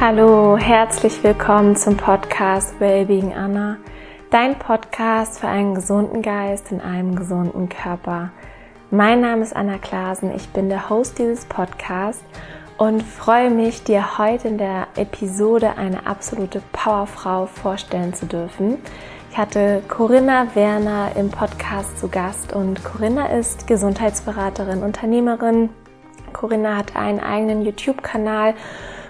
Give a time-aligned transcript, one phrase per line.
[0.00, 3.78] Hallo, herzlich willkommen zum Podcast Wellbeing Anna,
[4.30, 8.30] dein Podcast für einen gesunden Geist in einem gesunden Körper.
[8.92, 12.22] Mein Name ist Anna Klasen, ich bin der Host dieses Podcasts
[12.76, 18.78] und freue mich, dir heute in der Episode eine absolute Powerfrau vorstellen zu dürfen.
[19.32, 25.70] Ich hatte Corinna Werner im Podcast zu Gast und Corinna ist Gesundheitsberaterin, Unternehmerin.
[26.32, 28.54] Corinna hat einen eigenen YouTube-Kanal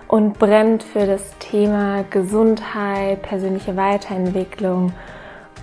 [0.08, 4.92] und brennt für das Thema Gesundheit, persönliche Weiterentwicklung.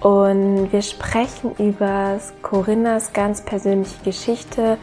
[0.01, 4.77] Und wir sprechen über Corinnas ganz persönliche Geschichte,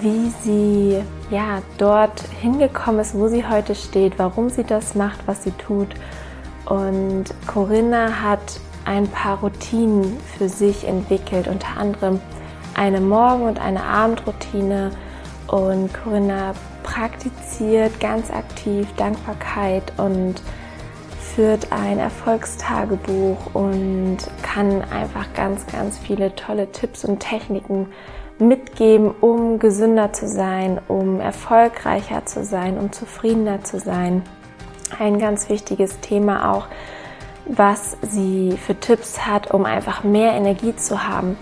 [0.00, 5.44] wie sie ja dort hingekommen ist, wo sie heute steht, warum sie das macht, was
[5.44, 5.88] sie tut.
[6.66, 12.20] Und Corinna hat ein paar Routinen für sich entwickelt, unter anderem
[12.74, 14.90] eine Morgen- und eine Abendroutine.
[15.50, 20.36] Und Corinna praktiziert ganz aktiv Dankbarkeit und
[21.18, 27.88] führt ein Erfolgstagebuch und kann einfach ganz, ganz viele tolle Tipps und Techniken
[28.38, 34.22] mitgeben, um gesünder zu sein, um erfolgreicher zu sein, um zufriedener zu sein.
[35.00, 36.66] Ein ganz wichtiges Thema auch,
[37.46, 41.36] was sie für Tipps hat, um einfach mehr Energie zu haben.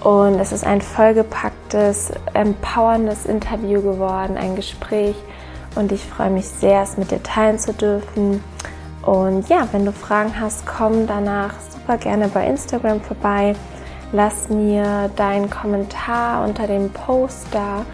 [0.00, 5.16] Und es ist ein vollgepacktes, empowerndes Interview geworden, ein Gespräch.
[5.74, 8.42] Und ich freue mich sehr, es mit dir teilen zu dürfen.
[9.02, 13.54] Und ja, wenn du Fragen hast, komm danach super gerne bei Instagram vorbei.
[14.12, 17.84] Lass mir deinen Kommentar unter dem Post da.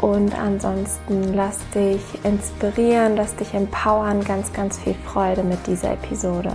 [0.00, 4.24] Und ansonsten lass dich inspirieren, lass dich empowern.
[4.24, 6.52] Ganz, ganz viel Freude mit dieser Episode.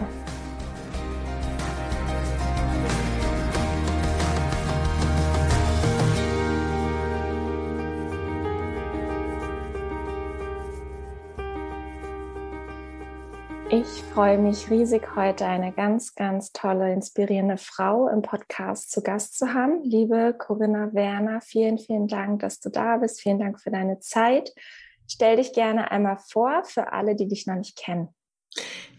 [13.80, 19.38] Ich freue mich riesig, heute eine ganz, ganz tolle, inspirierende Frau im Podcast zu Gast
[19.38, 19.84] zu haben.
[19.84, 23.22] Liebe Corinna Werner, vielen, vielen Dank, dass du da bist.
[23.22, 24.52] Vielen Dank für deine Zeit.
[25.08, 28.08] Stell dich gerne einmal vor für alle, die dich noch nicht kennen.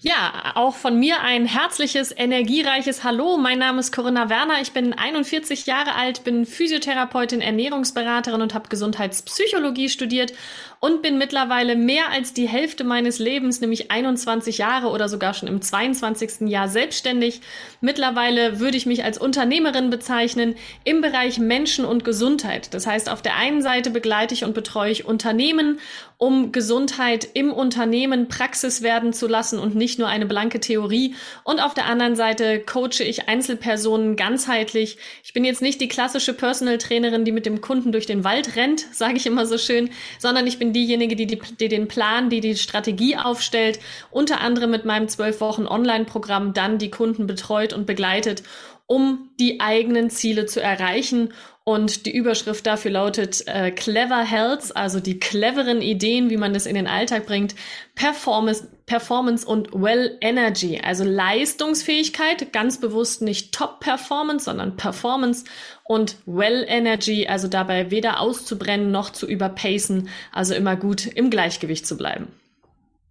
[0.00, 3.36] Ja, auch von mir ein herzliches, energiereiches Hallo.
[3.36, 4.60] Mein Name ist Corinna Werner.
[4.60, 10.32] Ich bin 41 Jahre alt, bin Physiotherapeutin, Ernährungsberaterin und habe Gesundheitspsychologie studiert
[10.80, 15.48] und bin mittlerweile mehr als die Hälfte meines Lebens, nämlich 21 Jahre oder sogar schon
[15.48, 16.48] im 22.
[16.48, 17.40] Jahr selbstständig.
[17.80, 22.72] Mittlerweile würde ich mich als Unternehmerin bezeichnen im Bereich Menschen und Gesundheit.
[22.74, 25.80] Das heißt, auf der einen Seite begleite ich und betreue ich Unternehmen,
[26.16, 31.14] um Gesundheit im Unternehmen Praxis werden zu lassen und nicht nur eine blanke Theorie.
[31.44, 34.98] Und auf der anderen Seite coache ich Einzelpersonen ganzheitlich.
[35.22, 38.56] Ich bin jetzt nicht die klassische Personal Trainerin, die mit dem Kunden durch den Wald
[38.56, 41.88] rennt, sage ich immer so schön, sondern ich bin bin diejenige, die, die, die den
[41.88, 43.78] Plan, die die Strategie aufstellt,
[44.10, 48.42] unter anderem mit meinem zwölf Wochen Online-Programm dann die Kunden betreut und begleitet,
[48.86, 51.32] um die eigenen Ziele zu erreichen.
[51.68, 56.64] Und die Überschrift dafür lautet äh, Clever Health, also die cleveren Ideen, wie man das
[56.64, 57.54] in den Alltag bringt,
[57.94, 65.44] Performance, Performance und Well Energy, also Leistungsfähigkeit, ganz bewusst nicht Top Performance, sondern Performance
[65.84, 71.86] und Well Energy, also dabei weder auszubrennen noch zu überpacen, also immer gut im Gleichgewicht
[71.86, 72.28] zu bleiben.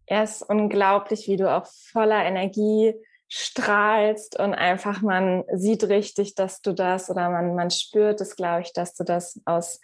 [0.07, 2.95] Er ist unglaublich, wie du auch voller Energie
[3.29, 8.61] strahlst und einfach man sieht richtig, dass du das oder man, man spürt es, glaube
[8.61, 9.81] ich, dass du das aus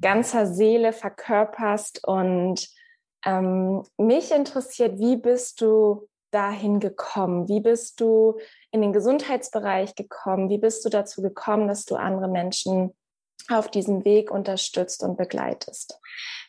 [0.00, 2.68] ganzer Seele verkörperst und
[3.24, 7.48] ähm, mich interessiert, wie bist du dahin gekommen?
[7.48, 8.38] Wie bist du
[8.72, 10.48] in den Gesundheitsbereich gekommen?
[10.48, 12.94] Wie bist du dazu gekommen, dass du andere Menschen
[13.48, 16.00] auf diesem Weg unterstützt und begleitest?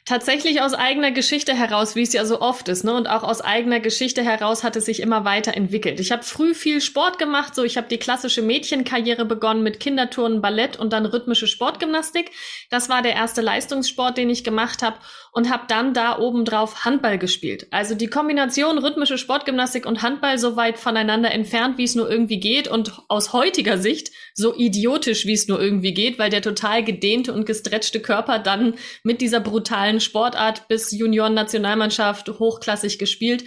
[0.05, 2.93] Tatsächlich aus eigener Geschichte heraus, wie es ja so oft ist, ne?
[2.93, 6.01] Und auch aus eigener Geschichte heraus hat es sich immer weiterentwickelt.
[6.01, 10.41] Ich habe früh viel Sport gemacht, so ich habe die klassische Mädchenkarriere begonnen mit Kinderturnen,
[10.41, 12.31] Ballett und dann rhythmische Sportgymnastik.
[12.69, 14.97] Das war der erste Leistungssport, den ich gemacht habe
[15.31, 17.67] und habe dann da oben drauf Handball gespielt.
[17.71, 22.41] Also die Kombination rhythmische Sportgymnastik und Handball so weit voneinander entfernt, wie es nur irgendwie
[22.41, 26.83] geht und aus heutiger Sicht so idiotisch, wie es nur irgendwie geht, weil der total
[26.83, 33.45] gedehnte und gestretchte Körper dann mit dieser brutalen professionellen Sportart bis Junioren-Nationalmannschaft hochklassig gespielt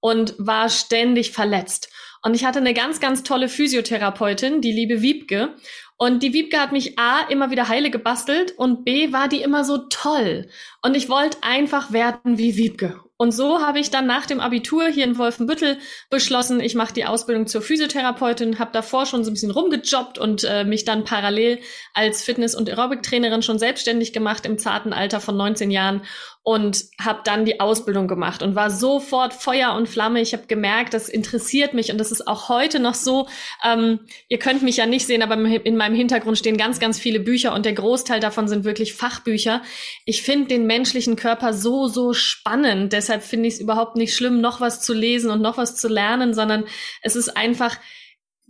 [0.00, 1.90] und war ständig verletzt.
[2.22, 5.54] Und ich hatte eine ganz, ganz tolle Physiotherapeutin, die liebe Wiebke.
[5.96, 9.64] Und die Wiebke hat mich A immer wieder heile gebastelt und B war die immer
[9.64, 10.48] so toll.
[10.82, 13.00] Und ich wollte einfach werden wie Wiebke.
[13.24, 15.78] Und so habe ich dann nach dem Abitur hier in Wolfenbüttel
[16.10, 20.44] beschlossen, ich mache die Ausbildung zur Physiotherapeutin, habe davor schon so ein bisschen rumgejobbt und
[20.44, 21.58] äh, mich dann parallel
[21.94, 26.02] als Fitness- und Aerobic-Trainerin schon selbstständig gemacht im zarten Alter von 19 Jahren
[26.44, 30.20] und habe dann die Ausbildung gemacht und war sofort Feuer und Flamme.
[30.20, 33.26] Ich habe gemerkt, das interessiert mich und das ist auch heute noch so.
[33.64, 37.18] Ähm, ihr könnt mich ja nicht sehen, aber in meinem Hintergrund stehen ganz, ganz viele
[37.18, 39.62] Bücher und der Großteil davon sind wirklich Fachbücher.
[40.04, 42.92] Ich finde den menschlichen Körper so, so spannend.
[42.92, 45.88] Deshalb finde ich es überhaupt nicht schlimm, noch was zu lesen und noch was zu
[45.88, 46.64] lernen, sondern
[47.00, 47.78] es ist einfach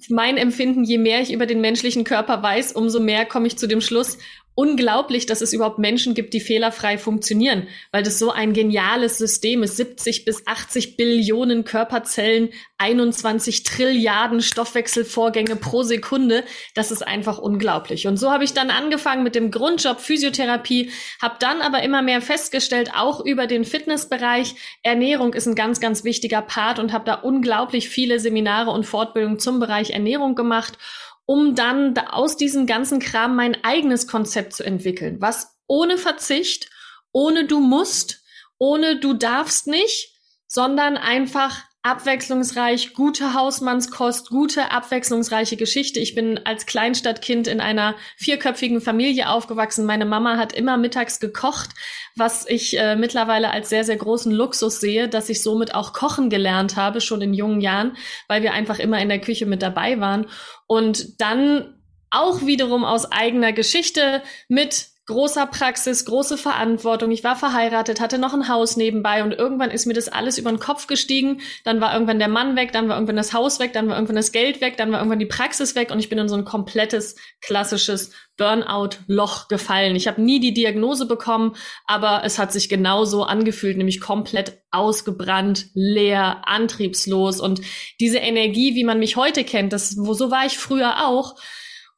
[0.09, 3.69] mein Empfinden, je mehr ich über den menschlichen Körper weiß, umso mehr komme ich zu
[3.69, 4.19] dem Schluss,
[4.55, 9.63] unglaublich, dass es überhaupt Menschen gibt, die fehlerfrei funktionieren, weil das so ein geniales System
[9.63, 9.77] ist.
[9.77, 16.45] 70 bis 80 Billionen Körperzellen, 21 Trilliarden Stoffwechselvorgänge pro Sekunde.
[16.75, 18.07] Das ist einfach unglaublich.
[18.07, 20.91] Und so habe ich dann angefangen mit dem Grundjob Physiotherapie,
[21.21, 26.05] habe dann aber immer mehr festgestellt, auch über den Fitnessbereich, Ernährung ist ein ganz, ganz
[26.05, 30.79] wichtiger Part und habe da unglaublich viele Seminare und Fortbildungen zum Bereich Ernährung gemacht
[31.27, 36.71] um dann aus diesem ganzen Kram mein eigenes Konzept zu entwickeln, was ohne Verzicht,
[37.13, 38.23] ohne du musst,
[38.59, 40.15] ohne du darfst nicht,
[40.47, 46.01] sondern einfach abwechslungsreich, gute Hausmannskost, gute abwechslungsreiche Geschichte.
[46.01, 49.85] Ich bin als Kleinstadtkind in einer vierköpfigen Familie aufgewachsen.
[49.85, 51.71] Meine Mama hat immer mittags gekocht,
[52.17, 56.31] was ich äh, mittlerweile als sehr, sehr großen Luxus sehe, dass ich somit auch kochen
[56.31, 57.99] gelernt habe, schon in jungen Jahren,
[58.29, 60.27] weil wir einfach immer in der Küche mit dabei waren.
[60.67, 67.11] Und dann auch wiederum aus eigener Geschichte mit großer Praxis, große Verantwortung.
[67.11, 70.51] Ich war verheiratet, hatte noch ein Haus nebenbei und irgendwann ist mir das alles über
[70.51, 71.43] den Kopf gestiegen.
[71.65, 74.17] Dann war irgendwann der Mann weg, dann war irgendwann das Haus weg, dann war irgendwann
[74.17, 76.47] das Geld weg, dann war irgendwann die Praxis weg und ich bin in so ein
[76.47, 79.95] komplettes klassisches Burnout-Loch gefallen.
[79.95, 81.55] Ich habe nie die Diagnose bekommen,
[81.87, 87.61] aber es hat sich genauso angefühlt, nämlich komplett ausgebrannt, leer, antriebslos und
[88.01, 91.37] diese Energie, wie man mich heute kennt, das, wo so war ich früher auch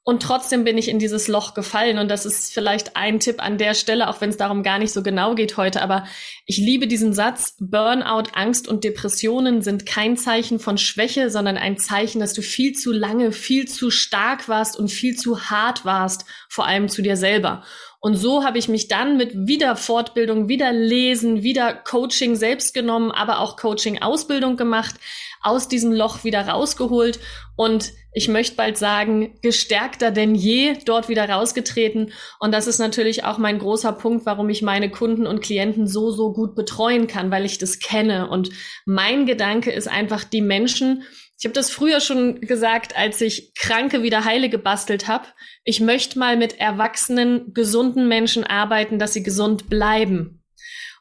[0.09, 1.99] und trotzdem bin ich in dieses Loch gefallen.
[1.99, 4.93] Und das ist vielleicht ein Tipp an der Stelle, auch wenn es darum gar nicht
[4.93, 5.83] so genau geht heute.
[5.83, 6.07] Aber
[6.47, 11.77] ich liebe diesen Satz, Burnout, Angst und Depressionen sind kein Zeichen von Schwäche, sondern ein
[11.77, 16.25] Zeichen, dass du viel zu lange, viel zu stark warst und viel zu hart warst,
[16.49, 17.65] vor allem zu dir selber.
[17.99, 23.11] Und so habe ich mich dann mit wieder Fortbildung, wieder Lesen, wieder Coaching selbst genommen,
[23.11, 24.95] aber auch Coaching-Ausbildung gemacht,
[25.43, 27.19] aus diesem Loch wieder rausgeholt
[27.57, 32.13] und ich möchte bald sagen, gestärkter denn je dort wieder rausgetreten.
[32.41, 36.11] Und das ist natürlich auch mein großer Punkt, warum ich meine Kunden und Klienten so,
[36.11, 38.31] so gut betreuen kann, weil ich das kenne.
[38.31, 38.49] Und
[38.87, 41.03] mein Gedanke ist einfach, die Menschen,
[41.39, 45.27] ich habe das früher schon gesagt, als ich Kranke wieder heile gebastelt habe.
[45.65, 50.36] Ich möchte mal mit erwachsenen, gesunden Menschen arbeiten, dass sie gesund bleiben.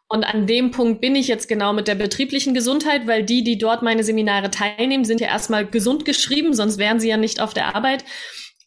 [0.07, 3.57] Und an dem Punkt bin ich jetzt genau mit der betrieblichen Gesundheit, weil die, die
[3.57, 7.53] dort meine Seminare teilnehmen, sind ja erstmal gesund geschrieben, sonst wären sie ja nicht auf
[7.53, 8.05] der Arbeit.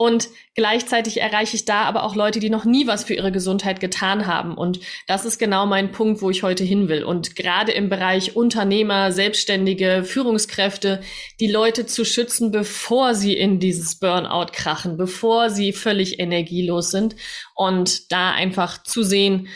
[0.01, 3.81] Und gleichzeitig erreiche ich da aber auch Leute, die noch nie was für ihre Gesundheit
[3.81, 4.57] getan haben.
[4.57, 7.03] Und das ist genau mein Punkt, wo ich heute hin will.
[7.03, 11.01] Und gerade im Bereich Unternehmer, Selbstständige, Führungskräfte,
[11.41, 17.17] die Leute zu schützen, bevor sie in dieses Burnout krachen, bevor sie völlig energielos sind.
[17.57, 19.49] Und da einfach zu sehen,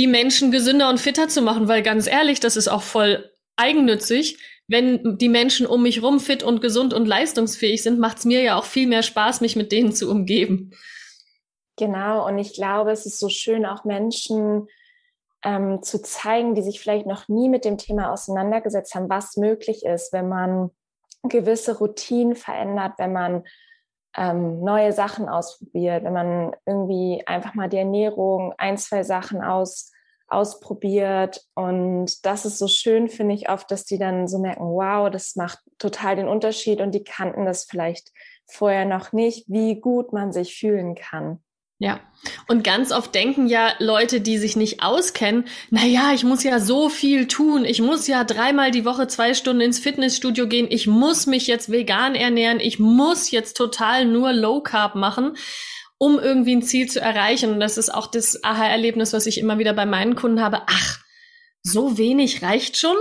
[0.00, 4.38] die Menschen gesünder und fitter zu machen, weil ganz ehrlich, das ist auch voll eigennützig.
[4.66, 8.40] Wenn die Menschen um mich rum fit und gesund und leistungsfähig sind, macht es mir
[8.40, 10.70] ja auch viel mehr Spaß, mich mit denen zu umgeben.
[11.76, 14.68] Genau, und ich glaube, es ist so schön, auch Menschen
[15.44, 19.84] ähm, zu zeigen, die sich vielleicht noch nie mit dem Thema auseinandergesetzt haben, was möglich
[19.84, 20.70] ist, wenn man
[21.24, 23.44] gewisse Routinen verändert, wenn man
[24.16, 29.92] ähm, neue Sachen ausprobiert, wenn man irgendwie einfach mal die Ernährung, ein, zwei Sachen aus,
[30.28, 31.44] ausprobiert.
[31.54, 35.36] Und das ist so schön, finde ich oft, dass die dann so merken, wow, das
[35.36, 38.10] macht total den Unterschied und die kannten das vielleicht
[38.46, 41.42] vorher noch nicht, wie gut man sich fühlen kann.
[41.80, 41.98] Ja.
[42.46, 46.60] Und ganz oft denken ja Leute, die sich nicht auskennen, na ja, ich muss ja
[46.60, 47.64] so viel tun.
[47.64, 50.66] Ich muss ja dreimal die Woche zwei Stunden ins Fitnessstudio gehen.
[50.68, 52.60] Ich muss mich jetzt vegan ernähren.
[52.60, 55.38] Ich muss jetzt total nur Low Carb machen,
[55.96, 57.50] um irgendwie ein Ziel zu erreichen.
[57.52, 60.60] Und das ist auch das Aha-Erlebnis, was ich immer wieder bei meinen Kunden habe.
[60.66, 60.98] Ach,
[61.62, 62.96] so wenig reicht schon?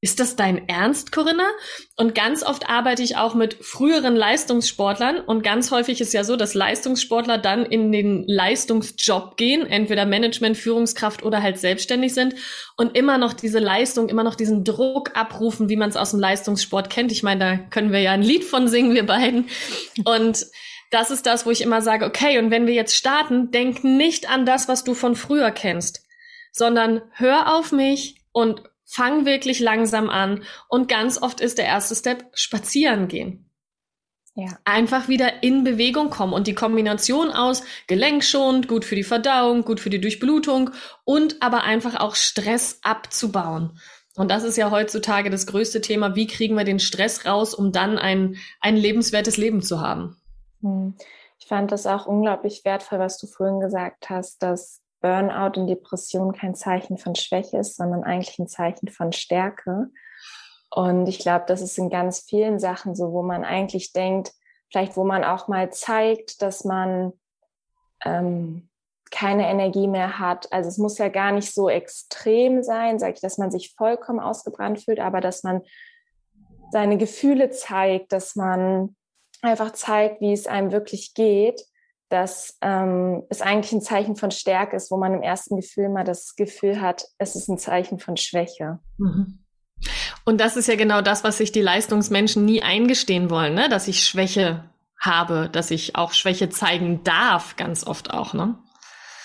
[0.00, 1.48] Ist das dein Ernst, Corinna?
[1.96, 6.36] Und ganz oft arbeite ich auch mit früheren Leistungssportlern und ganz häufig ist ja so,
[6.36, 12.36] dass Leistungssportler dann in den Leistungsjob gehen, entweder Management, Führungskraft oder halt selbstständig sind
[12.76, 16.20] und immer noch diese Leistung, immer noch diesen Druck abrufen, wie man es aus dem
[16.20, 17.10] Leistungssport kennt.
[17.10, 19.48] Ich meine, da können wir ja ein Lied von singen, wir beiden.
[20.04, 20.46] Und
[20.92, 24.30] das ist das, wo ich immer sage, okay, und wenn wir jetzt starten, denk nicht
[24.30, 26.06] an das, was du von früher kennst,
[26.52, 31.94] sondern hör auf mich und Fang wirklich langsam an und ganz oft ist der erste
[31.94, 33.50] Step spazieren gehen.
[34.34, 34.56] Ja.
[34.64, 39.78] Einfach wieder in Bewegung kommen und die Kombination aus gelenkschonend, gut für die Verdauung, gut
[39.78, 40.70] für die Durchblutung
[41.04, 43.78] und aber einfach auch Stress abzubauen.
[44.16, 46.14] Und das ist ja heutzutage das größte Thema.
[46.14, 50.16] Wie kriegen wir den Stress raus, um dann ein, ein lebenswertes Leben zu haben?
[50.62, 50.94] Hm.
[51.38, 56.32] Ich fand das auch unglaublich wertvoll, was du vorhin gesagt hast, dass Burnout und Depression
[56.32, 59.90] kein Zeichen von Schwäche ist, sondern eigentlich ein Zeichen von Stärke.
[60.70, 64.32] Und ich glaube, das ist in ganz vielen Sachen so, wo man eigentlich denkt,
[64.70, 67.12] vielleicht wo man auch mal zeigt, dass man
[68.04, 68.68] ähm,
[69.10, 70.52] keine Energie mehr hat.
[70.52, 74.20] Also es muss ja gar nicht so extrem sein, sage ich, dass man sich vollkommen
[74.20, 75.62] ausgebrannt fühlt, aber dass man
[76.70, 78.94] seine Gefühle zeigt, dass man
[79.40, 81.64] einfach zeigt, wie es einem wirklich geht,
[82.08, 86.04] dass ähm, es eigentlich ein Zeichen von Stärke ist, wo man im ersten Gefühl mal
[86.04, 88.78] das Gefühl hat, es ist ein Zeichen von Schwäche.
[88.96, 89.44] Mhm.
[90.24, 93.68] Und das ist ja genau das, was sich die Leistungsmenschen nie eingestehen wollen, ne?
[93.68, 98.34] dass ich Schwäche habe, dass ich auch Schwäche zeigen darf, ganz oft auch.
[98.34, 98.58] Ne?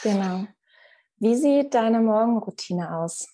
[0.04, 0.46] Genau.
[1.20, 3.33] Wie sieht deine Morgenroutine aus?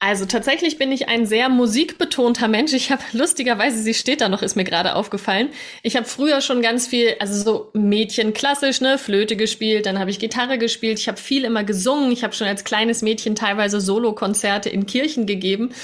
[0.00, 2.72] Also tatsächlich bin ich ein sehr musikbetonter Mensch.
[2.72, 5.50] Ich habe lustigerweise, sie steht da noch, ist mir gerade aufgefallen.
[5.82, 10.10] Ich habe früher schon ganz viel, also so Mädchen klassisch, ne, Flöte gespielt, dann habe
[10.10, 11.00] ich Gitarre gespielt.
[11.00, 12.12] Ich habe viel immer gesungen.
[12.12, 15.74] Ich habe schon als kleines Mädchen teilweise Solokonzerte in Kirchen gegeben.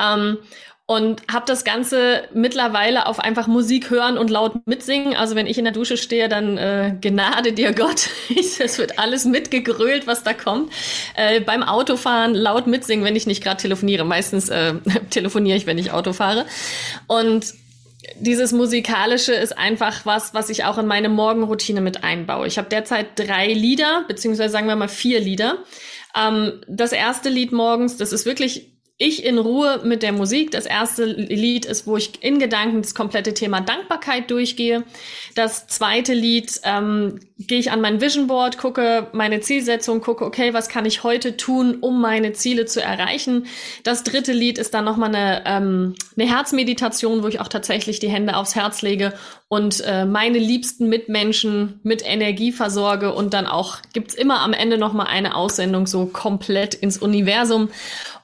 [0.00, 0.38] Ähm,
[0.90, 5.14] und habe das Ganze mittlerweile auf einfach Musik hören und laut mitsingen.
[5.14, 8.08] Also wenn ich in der Dusche stehe, dann äh, Gnade dir Gott.
[8.36, 10.72] es wird alles mitgegrölt, was da kommt.
[11.14, 14.04] Äh, beim Autofahren laut mitsingen, wenn ich nicht gerade telefoniere.
[14.04, 14.74] Meistens äh,
[15.10, 16.44] telefoniere ich, wenn ich Auto fahre.
[17.06, 17.54] Und
[18.18, 22.48] dieses musikalische ist einfach was, was ich auch in meine Morgenroutine mit einbaue.
[22.48, 25.58] Ich habe derzeit drei Lieder, beziehungsweise sagen wir mal vier Lieder.
[26.16, 30.50] Ähm, das erste Lied morgens, das ist wirklich ich in Ruhe mit der Musik.
[30.50, 34.84] Das erste Lied ist, wo ich in Gedanken das komplette Thema Dankbarkeit durchgehe.
[35.34, 40.52] Das zweite Lied ähm, gehe ich an mein Vision Board, gucke meine Zielsetzung, gucke, okay,
[40.52, 43.46] was kann ich heute tun, um meine Ziele zu erreichen.
[43.84, 48.10] Das dritte Lied ist dann nochmal eine, ähm, eine Herzmeditation, wo ich auch tatsächlich die
[48.10, 49.14] Hände aufs Herz lege
[49.48, 53.14] und äh, meine liebsten Mitmenschen mit Energie versorge.
[53.14, 57.70] Und dann auch gibt's immer am Ende nochmal eine Aussendung so komplett ins Universum.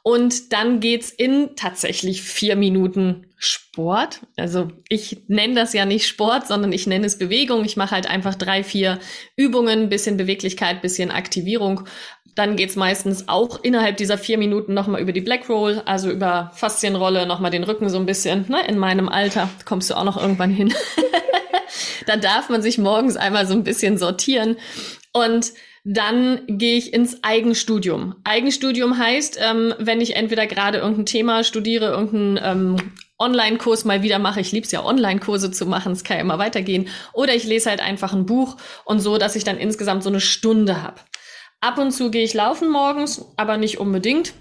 [0.03, 4.21] Und dann geht's in tatsächlich vier Minuten Sport.
[4.37, 7.65] Also ich nenne das ja nicht Sport, sondern ich nenne es Bewegung.
[7.65, 8.99] Ich mache halt einfach drei, vier
[9.37, 11.85] Übungen, bisschen Beweglichkeit, bisschen Aktivierung.
[12.35, 16.51] Dann geht's meistens auch innerhalb dieser vier Minuten nochmal über die Black Roll, also über
[16.55, 18.47] Faszienrolle, nochmal den Rücken so ein bisschen.
[18.49, 18.67] Ne?
[18.67, 20.75] In meinem Alter kommst du auch noch irgendwann hin.
[22.07, 24.57] dann darf man sich morgens einmal so ein bisschen sortieren.
[25.13, 25.53] Und
[25.89, 28.17] dann gehe ich ins Eigenstudium.
[28.25, 34.19] Eigenstudium heißt, ähm, wenn ich entweder gerade irgendein Thema studiere, irgendeinen ähm, Online-Kurs mal wieder
[34.19, 37.71] mache, ich lieb's ja, Online-Kurse zu machen, es kann ja immer weitergehen, oder ich lese
[37.71, 41.01] halt einfach ein Buch und so, dass ich dann insgesamt so eine Stunde habe.
[41.61, 44.35] Ab und zu gehe ich laufen morgens, aber nicht unbedingt.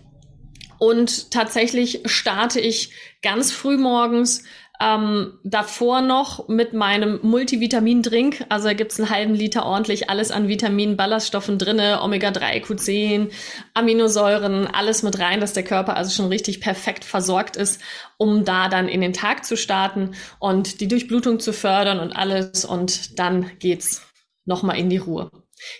[0.79, 4.43] Und tatsächlich starte ich ganz früh morgens
[4.79, 8.45] ähm, davor noch mit meinem Multivitamin-Drink.
[8.49, 13.31] Also da gibt's einen halben Liter ordentlich alles an Vitaminen, Ballaststoffen drinne, Omega-3, Q10,
[13.73, 17.81] Aminosäuren, alles mit rein, dass der Körper also schon richtig perfekt versorgt ist,
[18.17, 22.65] um da dann in den Tag zu starten und die Durchblutung zu fördern und alles.
[22.65, 24.01] Und dann geht's
[24.45, 25.29] nochmal in die Ruhe.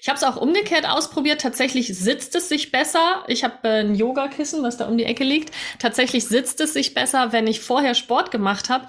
[0.02, 1.42] Ich habe es auch umgekehrt ausprobiert.
[1.42, 3.24] Tatsächlich sitzt es sich besser.
[3.28, 5.54] Ich habe äh, ein Yogakissen, was da um die Ecke liegt.
[5.80, 8.88] Tatsächlich sitzt es sich besser, wenn ich vorher Sport gemacht habe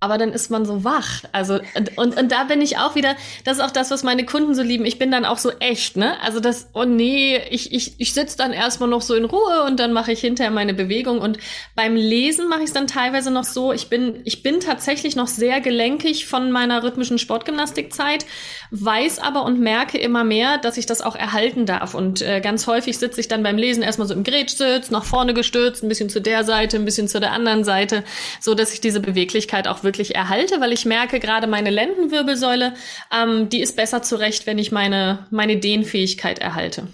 [0.00, 1.24] aber dann ist man so wach.
[1.32, 4.24] Also und, und, und da bin ich auch wieder, das ist auch das, was meine
[4.24, 4.84] Kunden so lieben.
[4.84, 6.20] Ich bin dann auch so echt, ne?
[6.22, 9.80] Also das, oh nee, ich, ich, ich sitze dann erstmal noch so in Ruhe und
[9.80, 11.18] dann mache ich hinterher meine Bewegung.
[11.18, 11.38] Und
[11.74, 15.26] beim Lesen mache ich es dann teilweise noch so, ich bin, ich bin tatsächlich noch
[15.26, 18.24] sehr gelenkig von meiner rhythmischen Sportgymnastikzeit,
[18.70, 21.94] weiß aber und merke immer mehr, dass ich das auch erhalten darf.
[21.94, 25.34] Und äh, ganz häufig sitze ich dann beim Lesen erstmal so im Gerätsitz, nach vorne
[25.34, 28.04] gestürzt, ein bisschen zu der Seite, ein bisschen zu der anderen Seite,
[28.40, 32.74] so dass ich diese Beweglichkeit auch wirklich erhalte, weil ich merke, gerade meine Lendenwirbelsäule,
[33.12, 36.88] ähm, die ist besser zurecht, wenn ich meine, meine Dehnfähigkeit erhalte.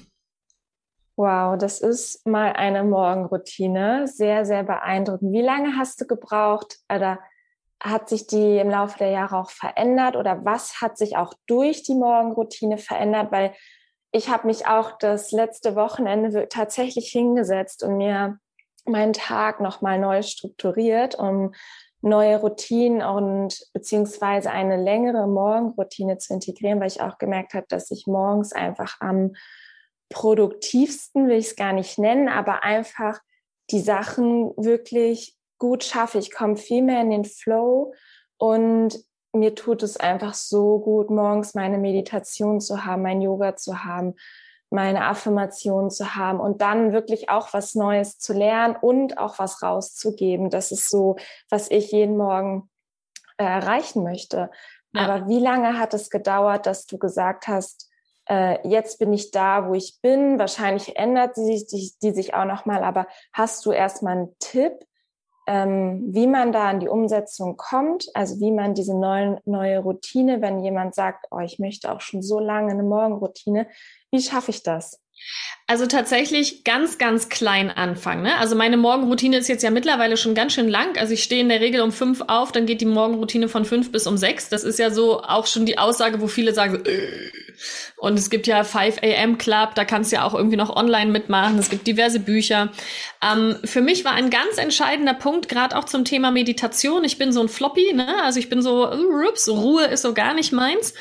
[1.16, 4.08] Wow, das ist mal eine Morgenroutine.
[4.08, 5.32] Sehr, sehr beeindruckend.
[5.32, 7.20] Wie lange hast du gebraucht oder
[7.80, 11.82] hat sich die im Laufe der Jahre auch verändert oder was hat sich auch durch
[11.82, 13.30] die Morgenroutine verändert?
[13.30, 13.54] Weil
[14.10, 18.38] ich habe mich auch das letzte Wochenende tatsächlich hingesetzt und mir
[18.86, 21.52] meinen Tag nochmal neu strukturiert, um
[22.04, 27.90] neue Routinen und beziehungsweise eine längere Morgenroutine zu integrieren, weil ich auch gemerkt habe, dass
[27.90, 29.32] ich morgens einfach am
[30.10, 33.20] produktivsten, will ich es gar nicht nennen, aber einfach
[33.70, 36.18] die Sachen wirklich gut schaffe.
[36.18, 37.94] Ich komme viel mehr in den Flow
[38.36, 43.82] und mir tut es einfach so gut, morgens meine Meditation zu haben, mein Yoga zu
[43.82, 44.14] haben,
[44.74, 49.62] meine Affirmation zu haben und dann wirklich auch was Neues zu lernen und auch was
[49.62, 50.50] rauszugeben.
[50.50, 51.16] Das ist so,
[51.48, 52.68] was ich jeden Morgen
[53.38, 54.50] äh, erreichen möchte.
[54.92, 55.02] Ja.
[55.02, 57.88] Aber wie lange hat es gedauert, dass du gesagt hast,
[58.28, 60.38] äh, jetzt bin ich da, wo ich bin.
[60.38, 62.82] Wahrscheinlich ändert die, die, die sich auch noch mal.
[62.82, 64.72] Aber hast du erstmal einen Tipp,
[65.46, 68.08] ähm, wie man da an die Umsetzung kommt?
[68.14, 72.22] Also wie man diese neuen, neue Routine, wenn jemand sagt, oh, ich möchte auch schon
[72.22, 73.68] so lange eine Morgenroutine,
[74.10, 75.03] wie schaffe ich das?
[75.66, 78.22] Also tatsächlich ganz, ganz klein anfangen.
[78.22, 78.36] Ne?
[78.36, 80.98] Also meine Morgenroutine ist jetzt ja mittlerweile schon ganz schön lang.
[80.98, 83.90] Also ich stehe in der Regel um fünf auf, dann geht die Morgenroutine von fünf
[83.90, 84.50] bis um sechs.
[84.50, 87.30] Das ist ja so auch schon die Aussage, wo viele sagen, äh.
[87.96, 91.10] und es gibt ja 5 AM Club, da kannst du ja auch irgendwie noch online
[91.10, 91.58] mitmachen.
[91.58, 92.70] Es gibt diverse Bücher.
[93.22, 97.04] Ähm, für mich war ein ganz entscheidender Punkt, gerade auch zum Thema Meditation.
[97.04, 98.22] Ich bin so ein Floppy, ne?
[98.22, 100.92] also ich bin so, ups, Ruhe ist so gar nicht meins.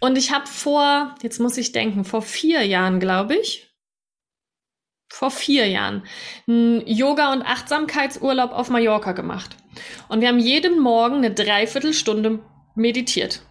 [0.00, 3.66] Und ich habe vor, jetzt muss ich denken, vor vier Jahren, glaube ich,
[5.08, 6.04] vor vier Jahren,
[6.46, 9.56] einen Yoga- und Achtsamkeitsurlaub auf Mallorca gemacht.
[10.08, 12.40] Und wir haben jeden Morgen eine Dreiviertelstunde
[12.74, 13.42] meditiert.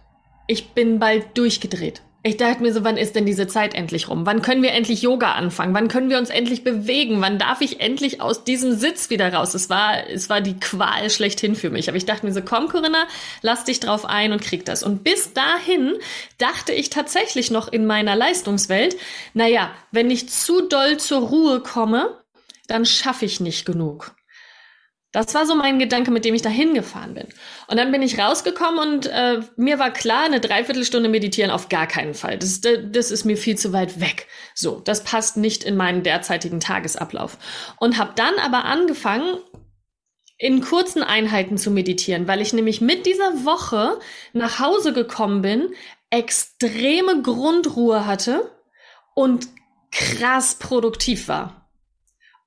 [0.46, 2.02] Ich bin bald durchgedreht.
[2.26, 4.26] Ich dachte mir so, wann ist denn diese Zeit endlich rum?
[4.26, 5.74] Wann können wir endlich Yoga anfangen?
[5.74, 7.20] Wann können wir uns endlich bewegen?
[7.20, 9.54] Wann darf ich endlich aus diesem Sitz wieder raus?
[9.54, 11.88] Es war, es war die Qual schlechthin für mich.
[11.88, 13.06] Aber ich dachte mir so, komm Corinna,
[13.42, 14.82] lass dich drauf ein und krieg das.
[14.82, 15.94] Und bis dahin
[16.38, 18.96] dachte ich tatsächlich noch in meiner Leistungswelt,
[19.32, 22.20] naja, wenn ich zu doll zur Ruhe komme,
[22.66, 24.16] dann schaffe ich nicht genug.
[25.16, 27.26] Das war so mein Gedanke, mit dem ich da hingefahren bin.
[27.68, 31.86] Und dann bin ich rausgekommen und äh, mir war klar, eine Dreiviertelstunde meditieren auf gar
[31.86, 32.36] keinen Fall.
[32.36, 34.26] Das, das ist mir viel zu weit weg.
[34.54, 37.38] So, das passt nicht in meinen derzeitigen Tagesablauf.
[37.80, 39.38] Und habe dann aber angefangen,
[40.36, 43.98] in kurzen Einheiten zu meditieren, weil ich nämlich mit dieser Woche
[44.34, 45.70] nach Hause gekommen bin,
[46.10, 48.50] extreme Grundruhe hatte
[49.14, 49.48] und
[49.90, 51.65] krass produktiv war.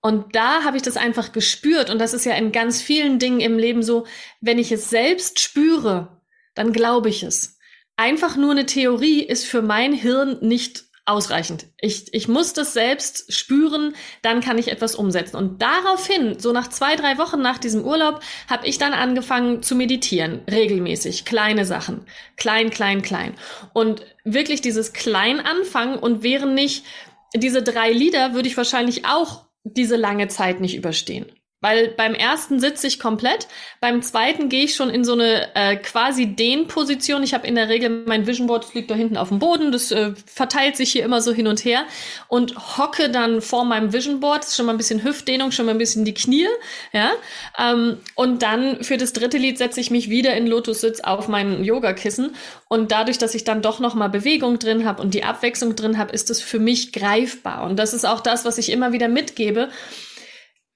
[0.02, 1.90] Und da habe ich das einfach gespürt.
[1.90, 4.06] Und das ist ja in ganz vielen Dingen im Leben so,
[4.40, 6.22] wenn ich es selbst spüre,
[6.56, 7.58] dann glaube ich es.
[7.98, 11.66] Einfach nur eine Theorie ist für mein Hirn nicht ausreichend.
[11.82, 15.36] Ich, ich muss das selbst spüren, dann kann ich etwas umsetzen.
[15.36, 19.76] Und daraufhin, so nach zwei, drei Wochen nach diesem Urlaub, habe ich dann angefangen zu
[19.76, 22.06] meditieren, regelmäßig, kleine Sachen,
[22.38, 23.34] klein, klein, klein.
[23.74, 26.86] Und wirklich dieses Klein anfangen und wären nicht
[27.34, 31.26] diese drei Lieder, würde ich wahrscheinlich auch diese lange Zeit nicht überstehen.
[31.62, 33.50] Weil beim ersten sitze ich komplett,
[33.82, 37.22] beim zweiten gehe ich schon in so eine äh, quasi Dehnposition.
[37.22, 39.74] Ich habe in der Regel mein Vision Board, das liegt da hinten auf dem Boden,
[39.74, 41.84] das äh, verteilt sich hier immer so hin und her
[42.30, 45.66] und hocke dann vor meinem Vision Board, das ist schon mal ein bisschen Hüftdehnung, schon
[45.66, 46.48] mal ein bisschen die Knie,
[46.94, 47.12] ja.
[47.58, 51.66] Ähm, und dann für das dritte Lied setze ich mich wieder in Lotus-Sitz auf mein
[51.66, 52.36] Yogakissen
[52.70, 55.98] und dadurch, dass ich dann doch noch mal Bewegung drin habe und die Abwechslung drin
[55.98, 59.10] habe, ist es für mich greifbar und das ist auch das, was ich immer wieder
[59.10, 59.70] mitgebe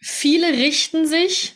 [0.03, 1.55] viele richten sich,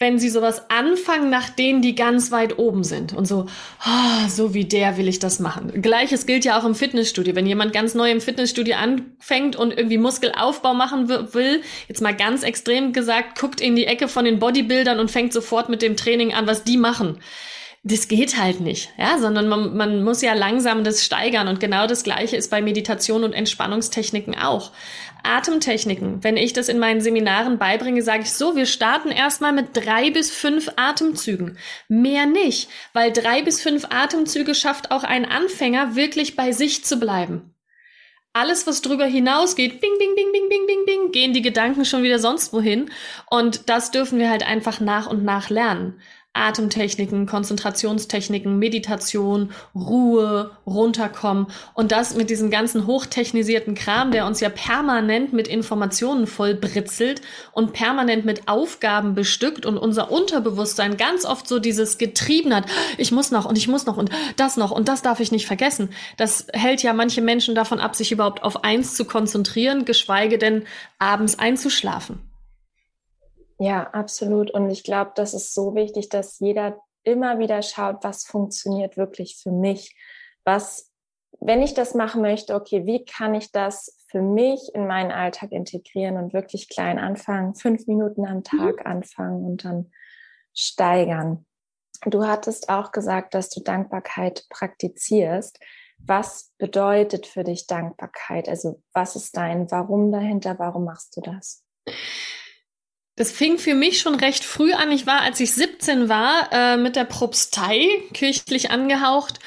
[0.00, 3.12] wenn sie sowas anfangen, nach denen, die ganz weit oben sind.
[3.14, 3.46] Und so,
[3.84, 5.82] oh, so wie der will ich das machen.
[5.82, 7.34] Gleiches gilt ja auch im Fitnessstudio.
[7.34, 12.44] Wenn jemand ganz neu im Fitnessstudio anfängt und irgendwie Muskelaufbau machen will, jetzt mal ganz
[12.44, 16.32] extrem gesagt, guckt in die Ecke von den Bodybuildern und fängt sofort mit dem Training
[16.32, 17.18] an, was die machen
[17.84, 21.86] das geht halt nicht, ja, sondern man, man muss ja langsam das steigern und genau
[21.86, 24.72] das Gleiche ist bei Meditation und Entspannungstechniken auch.
[25.22, 29.68] Atemtechniken, wenn ich das in meinen Seminaren beibringe, sage ich so, wir starten erstmal mit
[29.72, 31.58] drei bis fünf Atemzügen.
[31.88, 36.98] Mehr nicht, weil drei bis fünf Atemzüge schafft auch ein Anfänger wirklich bei sich zu
[36.98, 37.54] bleiben.
[38.32, 42.02] Alles, was drüber hinausgeht, bing, bing, bing, bing, bing, bing, bing, gehen die Gedanken schon
[42.02, 42.90] wieder sonst wohin.
[43.30, 46.00] Und das dürfen wir halt einfach nach und nach lernen.
[46.38, 54.48] Atemtechniken, Konzentrationstechniken, Meditation, Ruhe, runterkommen und das mit diesem ganzen hochtechnisierten Kram, der uns ja
[54.48, 61.58] permanent mit Informationen vollbritzelt und permanent mit Aufgaben bestückt und unser Unterbewusstsein ganz oft so
[61.58, 62.66] dieses getrieben hat,
[62.98, 65.46] ich muss noch und ich muss noch und das noch und das darf ich nicht
[65.46, 65.90] vergessen.
[66.16, 70.64] Das hält ja manche Menschen davon ab, sich überhaupt auf eins zu konzentrieren, geschweige denn
[70.98, 72.27] abends einzuschlafen.
[73.58, 74.50] Ja, absolut.
[74.50, 79.38] Und ich glaube, das ist so wichtig, dass jeder immer wieder schaut, was funktioniert wirklich
[79.42, 79.96] für mich.
[80.44, 80.92] Was,
[81.40, 85.52] wenn ich das machen möchte, okay, wie kann ich das für mich in meinen Alltag
[85.52, 88.44] integrieren und wirklich klein anfangen, fünf Minuten am mhm.
[88.44, 89.90] Tag anfangen und dann
[90.54, 91.44] steigern.
[92.06, 95.58] Du hattest auch gesagt, dass du Dankbarkeit praktizierst.
[95.98, 98.48] Was bedeutet für dich Dankbarkeit?
[98.48, 100.58] Also was ist dein Warum dahinter?
[100.58, 101.64] Warum machst du das?
[103.18, 104.92] Das fing für mich schon recht früh an.
[104.92, 109.40] Ich war, als ich 17 war, äh, mit der Propstei, kirchlich angehaucht,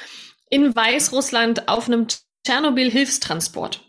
[0.50, 2.06] in Weißrussland auf einem
[2.46, 3.80] Tschernobyl-Hilfstransport.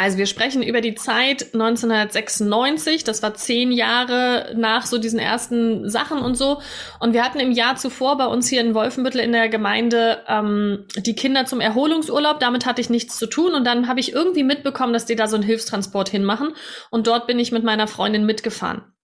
[0.00, 5.90] Also wir sprechen über die Zeit 1996, das war zehn Jahre nach so diesen ersten
[5.90, 6.62] Sachen und so.
[7.00, 10.86] Und wir hatten im Jahr zuvor bei uns hier in Wolfenbüttel in der Gemeinde ähm,
[10.96, 12.40] die Kinder zum Erholungsurlaub.
[12.40, 13.52] Damit hatte ich nichts zu tun.
[13.52, 16.54] Und dann habe ich irgendwie mitbekommen, dass die da so einen Hilfstransport hinmachen.
[16.88, 18.94] Und dort bin ich mit meiner Freundin mitgefahren.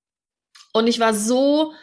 [0.73, 1.75] Und ich war so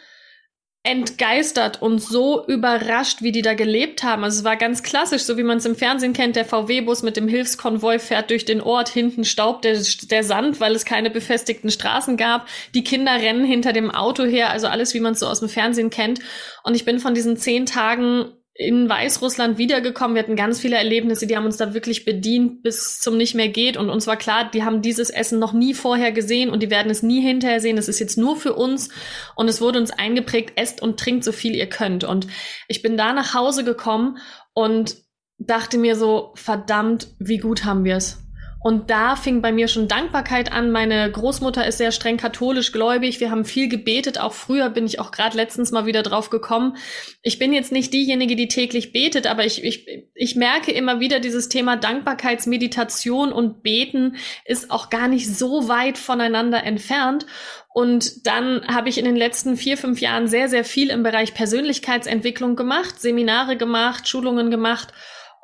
[0.84, 4.22] entgeistert und so überrascht, wie die da gelebt haben.
[4.22, 7.16] Also es war ganz klassisch, so wie man es im Fernsehen kennt, der VW-Bus mit
[7.16, 11.70] dem Hilfskonvoi fährt durch den Ort, hinten staubt der, der Sand, weil es keine befestigten
[11.70, 12.46] Straßen gab.
[12.74, 15.48] Die Kinder rennen hinter dem Auto her, also alles, wie man es so aus dem
[15.48, 16.20] Fernsehen kennt.
[16.64, 20.14] Und ich bin von diesen zehn Tagen in Weißrussland wiedergekommen.
[20.14, 23.48] Wir hatten ganz viele Erlebnisse, die haben uns da wirklich bedient bis zum nicht mehr
[23.48, 23.76] geht.
[23.76, 26.90] Und uns war klar, die haben dieses Essen noch nie vorher gesehen und die werden
[26.90, 27.78] es nie hinterher sehen.
[27.78, 28.90] Es ist jetzt nur für uns.
[29.34, 32.04] Und es wurde uns eingeprägt, esst und trinkt so viel ihr könnt.
[32.04, 32.28] Und
[32.68, 34.18] ich bin da nach Hause gekommen
[34.52, 34.96] und
[35.38, 38.23] dachte mir so, verdammt, wie gut haben wir es.
[38.64, 40.70] Und da fing bei mir schon Dankbarkeit an.
[40.70, 43.20] Meine Großmutter ist sehr streng katholisch gläubig.
[43.20, 44.18] Wir haben viel gebetet.
[44.18, 46.78] Auch früher bin ich auch gerade letztens mal wieder drauf gekommen.
[47.20, 51.20] Ich bin jetzt nicht diejenige, die täglich betet, aber ich, ich, ich merke immer wieder
[51.20, 57.26] dieses Thema Dankbarkeitsmeditation und Beten ist auch gar nicht so weit voneinander entfernt.
[57.74, 61.34] Und dann habe ich in den letzten vier, fünf Jahren sehr, sehr viel im Bereich
[61.34, 64.94] Persönlichkeitsentwicklung gemacht, Seminare gemacht, Schulungen gemacht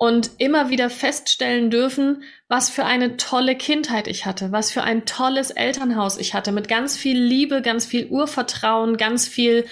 [0.00, 5.04] und immer wieder feststellen dürfen, was für eine tolle Kindheit ich hatte, was für ein
[5.04, 9.66] tolles Elternhaus ich hatte, mit ganz viel Liebe, ganz viel Urvertrauen, ganz viel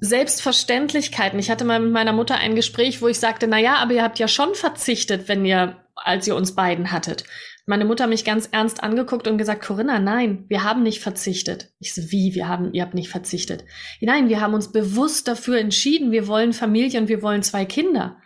[0.00, 1.38] Selbstverständlichkeiten.
[1.38, 4.02] Ich hatte mal mit meiner Mutter ein Gespräch, wo ich sagte, na ja, aber ihr
[4.02, 7.24] habt ja schon verzichtet, wenn ihr, als ihr uns beiden hattet.
[7.66, 11.68] Meine Mutter mich ganz ernst angeguckt und gesagt, Corinna, nein, wir haben nicht verzichtet.
[11.80, 13.66] Ich so, wie, wir haben, ihr habt nicht verzichtet.
[14.00, 18.16] Nein, wir haben uns bewusst dafür entschieden, wir wollen Familie und wir wollen zwei Kinder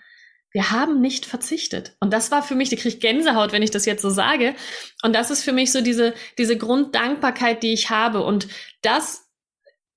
[0.55, 1.97] wir haben nicht verzichtet.
[1.99, 4.55] Und das war für mich, die kriege Gänsehaut, wenn ich das jetzt so sage.
[5.03, 8.23] Und das ist für mich so diese, diese Grunddankbarkeit, die ich habe.
[8.23, 8.47] Und
[8.81, 9.25] das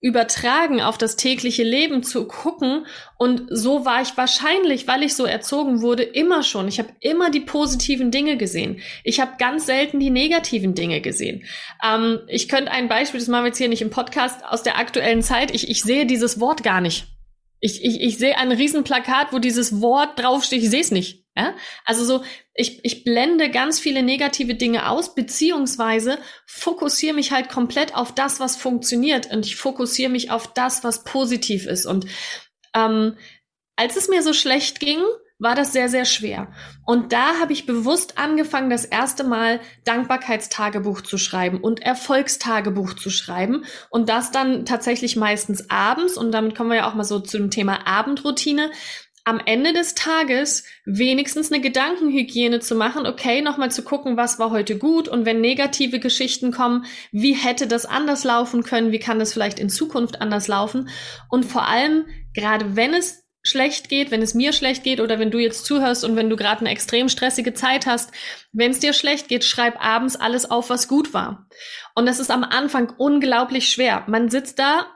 [0.02, 2.88] übertragen auf das tägliche Leben zu gucken.
[3.20, 6.68] Und so war ich wahrscheinlich, weil ich so erzogen wurde, immer schon.
[6.68, 8.82] Ich habe immer die positiven Dinge gesehen.
[9.04, 11.44] Ich habe ganz selten die negativen Dinge gesehen.
[11.84, 14.80] Ähm, ich könnte ein Beispiel, das machen wir jetzt hier nicht im Podcast, aus der
[14.80, 15.54] aktuellen Zeit.
[15.54, 17.06] Ich, ich sehe dieses Wort gar nicht.
[17.60, 21.26] Ich, ich, ich sehe ein Riesenplakat, wo dieses Wort draufsteht, ich sehe es nicht.
[21.36, 21.56] Ja?
[21.86, 27.96] Also so, ich, ich blende ganz viele negative Dinge aus, beziehungsweise fokussiere mich halt komplett
[27.96, 31.86] auf das, was funktioniert und ich fokussiere mich auf das, was positiv ist.
[31.86, 32.08] Und
[32.76, 33.18] ähm,
[33.76, 35.00] als es mir so schlecht ging,
[35.40, 36.48] war das sehr, sehr schwer.
[36.86, 43.10] Und da habe ich bewusst angefangen, das erste Mal Dankbarkeitstagebuch zu schreiben und Erfolgstagebuch zu
[43.10, 43.64] schreiben.
[43.90, 46.18] Und das dann tatsächlich meistens abends.
[46.18, 48.72] Und damit kommen wir ja auch mal so zu dem Thema Abendroutine.
[49.26, 54.52] Am Ende des Tages wenigstens eine Gedankenhygiene zu machen, okay, nochmal zu gucken, was war
[54.52, 59.20] heute gut und wenn negative Geschichten kommen, wie hätte das anders laufen können, wie kann
[59.20, 60.88] das vielleicht in Zukunft anders laufen
[61.28, 65.32] und vor allem, gerade wenn es schlecht geht, wenn es mir schlecht geht oder wenn
[65.32, 68.12] du jetzt zuhörst und wenn du gerade eine extrem stressige Zeit hast,
[68.52, 71.48] wenn es dir schlecht geht, schreib abends alles auf, was gut war.
[71.96, 74.04] Und das ist am Anfang unglaublich schwer.
[74.08, 74.88] Man sitzt da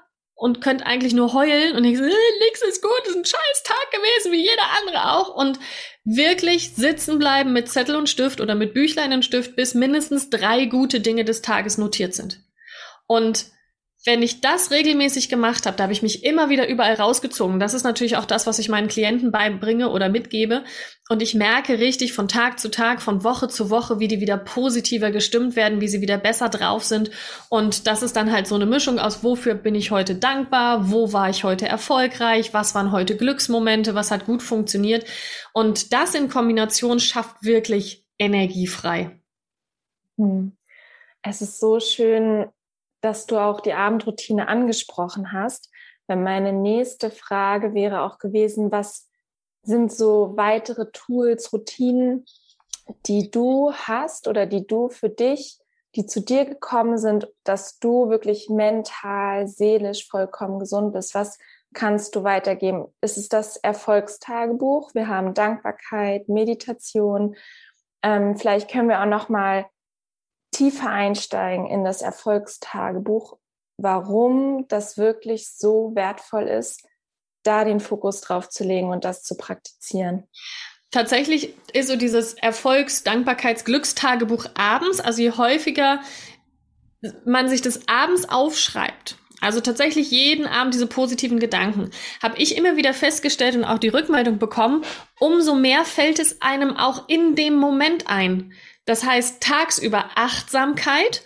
[0.41, 3.91] und könnt eigentlich nur heulen und denkt, äh, nichts ist gut, ist ein scheiß Tag
[3.91, 5.35] gewesen, wie jeder andere auch.
[5.35, 5.59] Und
[6.03, 10.65] wirklich sitzen bleiben mit Zettel und Stift oder mit Büchlein und Stift, bis mindestens drei
[10.65, 12.39] gute Dinge des Tages notiert sind.
[13.05, 13.51] Und
[14.03, 17.59] wenn ich das regelmäßig gemacht habe, da habe ich mich immer wieder überall rausgezogen.
[17.59, 20.63] Das ist natürlich auch das, was ich meinen Klienten beibringe oder mitgebe.
[21.07, 24.37] Und ich merke richtig von Tag zu Tag, von Woche zu Woche, wie die wieder
[24.37, 27.11] positiver gestimmt werden, wie sie wieder besser drauf sind.
[27.49, 31.13] Und das ist dann halt so eine Mischung aus, wofür bin ich heute dankbar, wo
[31.13, 35.05] war ich heute erfolgreich, was waren heute Glücksmomente, was hat gut funktioniert.
[35.53, 39.21] Und das in Kombination schafft wirklich energiefrei.
[40.17, 40.57] Hm.
[41.21, 42.47] Es ist so schön,
[43.01, 45.69] dass du auch die Abendroutine angesprochen hast.
[46.07, 49.09] Weil meine nächste Frage wäre auch gewesen, was
[49.63, 52.25] sind so weitere Tools, Routinen,
[53.05, 55.59] die du hast oder die du für dich,
[55.95, 61.13] die zu dir gekommen sind, dass du wirklich mental, seelisch vollkommen gesund bist?
[61.15, 61.37] Was
[61.73, 62.87] kannst du weitergeben?
[63.01, 64.93] Ist es das Erfolgstagebuch?
[64.93, 67.35] Wir haben Dankbarkeit, Meditation.
[68.03, 69.65] Ähm, vielleicht können wir auch noch mal
[70.51, 73.37] tiefer einsteigen in das Erfolgstagebuch,
[73.77, 76.85] warum das wirklich so wertvoll ist,
[77.43, 80.27] da den Fokus drauf zu legen und das zu praktizieren.
[80.91, 86.01] Tatsächlich ist so dieses Erfolgs-, Dankbarkeits-, Glückstagebuch abends, also je häufiger
[87.25, 91.89] man sich das abends aufschreibt, also tatsächlich jeden Abend diese positiven Gedanken,
[92.21, 94.83] habe ich immer wieder festgestellt und auch die Rückmeldung bekommen,
[95.19, 98.53] umso mehr fällt es einem auch in dem Moment ein.
[98.85, 101.23] Das heißt, tagsüber Achtsamkeit,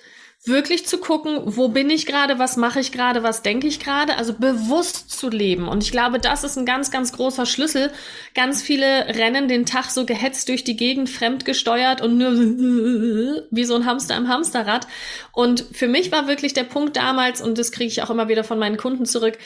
[0.48, 4.16] wirklich zu gucken, wo bin ich gerade, was mache ich gerade, was denke ich gerade,
[4.18, 5.68] also bewusst zu leben.
[5.68, 7.92] Und ich glaube, das ist ein ganz, ganz großer Schlüssel.
[8.36, 12.32] Ganz viele rennen den Tag so gehetzt durch die Gegend, fremdgesteuert und nur
[13.50, 14.88] wie so ein Hamster im Hamsterrad.
[15.32, 18.44] Und für mich war wirklich der Punkt damals, und das kriege ich auch immer wieder
[18.44, 19.38] von meinen Kunden zurück,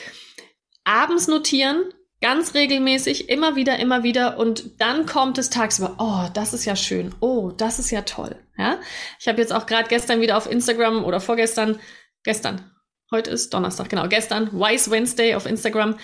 [0.84, 1.82] abends notieren,
[2.22, 4.36] Ganz regelmäßig, immer wieder, immer wieder.
[4.38, 7.14] Und dann kommt es tagsüber, oh, das ist ja schön.
[7.20, 8.36] Oh, das ist ja toll.
[8.58, 8.78] Ja?
[9.18, 11.80] Ich habe jetzt auch gerade gestern wieder auf Instagram oder vorgestern,
[12.22, 12.70] gestern,
[13.10, 15.96] heute ist Donnerstag, genau, gestern, Wise Wednesday auf Instagram.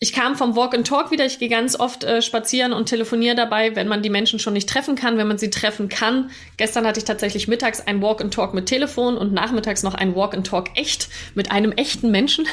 [0.00, 1.26] Ich kam vom Walk and Talk wieder.
[1.26, 4.68] Ich gehe ganz oft äh, spazieren und telefoniere dabei, wenn man die Menschen schon nicht
[4.68, 6.30] treffen kann, wenn man sie treffen kann.
[6.56, 10.16] Gestern hatte ich tatsächlich mittags ein Walk and Talk mit Telefon und nachmittags noch ein
[10.16, 12.48] Walk and Talk echt mit einem echten Menschen.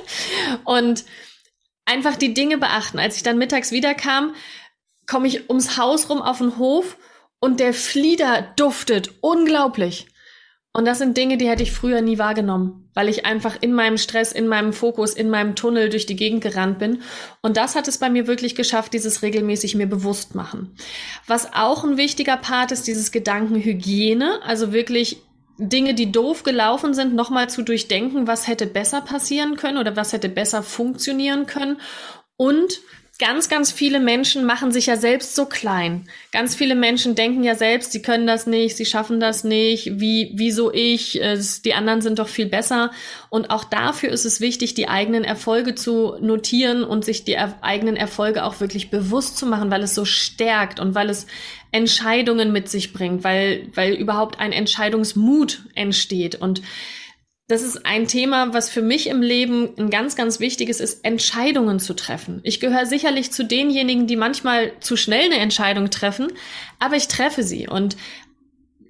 [0.64, 1.04] und
[1.88, 2.98] einfach die Dinge beachten.
[2.98, 4.34] Als ich dann mittags wiederkam,
[5.06, 6.96] komme ich ums Haus rum auf den Hof
[7.40, 10.06] und der Flieder duftet unglaublich.
[10.72, 13.96] Und das sind Dinge, die hätte ich früher nie wahrgenommen, weil ich einfach in meinem
[13.96, 17.02] Stress, in meinem Fokus, in meinem Tunnel durch die Gegend gerannt bin.
[17.40, 20.76] Und das hat es bei mir wirklich geschafft, dieses regelmäßig mir bewusst machen.
[21.26, 25.22] Was auch ein wichtiger Part ist, dieses Gedankenhygiene, also wirklich
[25.58, 30.12] Dinge, die doof gelaufen sind, nochmal zu durchdenken, was hätte besser passieren können oder was
[30.12, 31.80] hätte besser funktionieren können
[32.36, 32.80] und
[33.18, 36.08] ganz, ganz viele Menschen machen sich ja selbst so klein.
[36.30, 40.30] Ganz viele Menschen denken ja selbst, sie können das nicht, sie schaffen das nicht, wie,
[40.36, 41.20] wieso ich,
[41.64, 42.92] die anderen sind doch viel besser.
[43.28, 47.96] Und auch dafür ist es wichtig, die eigenen Erfolge zu notieren und sich die eigenen
[47.96, 51.26] Erfolge auch wirklich bewusst zu machen, weil es so stärkt und weil es
[51.72, 56.62] Entscheidungen mit sich bringt, weil, weil überhaupt ein Entscheidungsmut entsteht und
[57.50, 61.80] das ist ein Thema, was für mich im Leben ein ganz, ganz wichtiges ist, Entscheidungen
[61.80, 62.40] zu treffen.
[62.42, 66.28] Ich gehöre sicherlich zu denjenigen, die manchmal zu schnell eine Entscheidung treffen,
[66.78, 67.66] aber ich treffe sie.
[67.66, 67.96] Und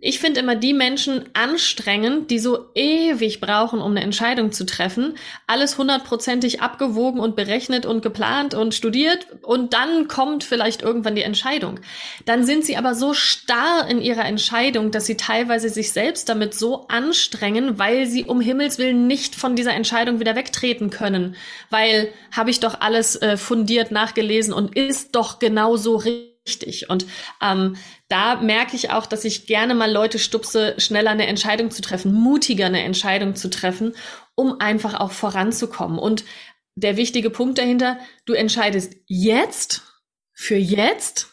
[0.01, 5.17] ich finde immer die Menschen anstrengend, die so ewig brauchen, um eine Entscheidung zu treffen.
[5.49, 11.23] Alles hundertprozentig abgewogen und berechnet und geplant und studiert und dann kommt vielleicht irgendwann die
[11.23, 11.81] Entscheidung.
[12.27, 16.55] Dann sind sie aber so starr in ihrer Entscheidung, dass sie teilweise sich selbst damit
[16.55, 21.35] so anstrengen, weil sie um Himmels Willen nicht von dieser Entscheidung wieder wegtreten können.
[21.71, 26.89] Weil habe ich doch alles äh, fundiert nachgelesen und ist doch genau so richtig wichtig.
[26.89, 27.07] Und
[27.43, 27.77] ähm,
[28.09, 32.13] da merke ich auch, dass ich gerne mal Leute stupse, schneller eine Entscheidung zu treffen,
[32.13, 33.95] mutiger eine Entscheidung zu treffen,
[34.35, 35.99] um einfach auch voranzukommen.
[35.99, 36.25] Und
[36.75, 39.83] der wichtige Punkt dahinter, du entscheidest jetzt
[40.33, 41.29] für jetzt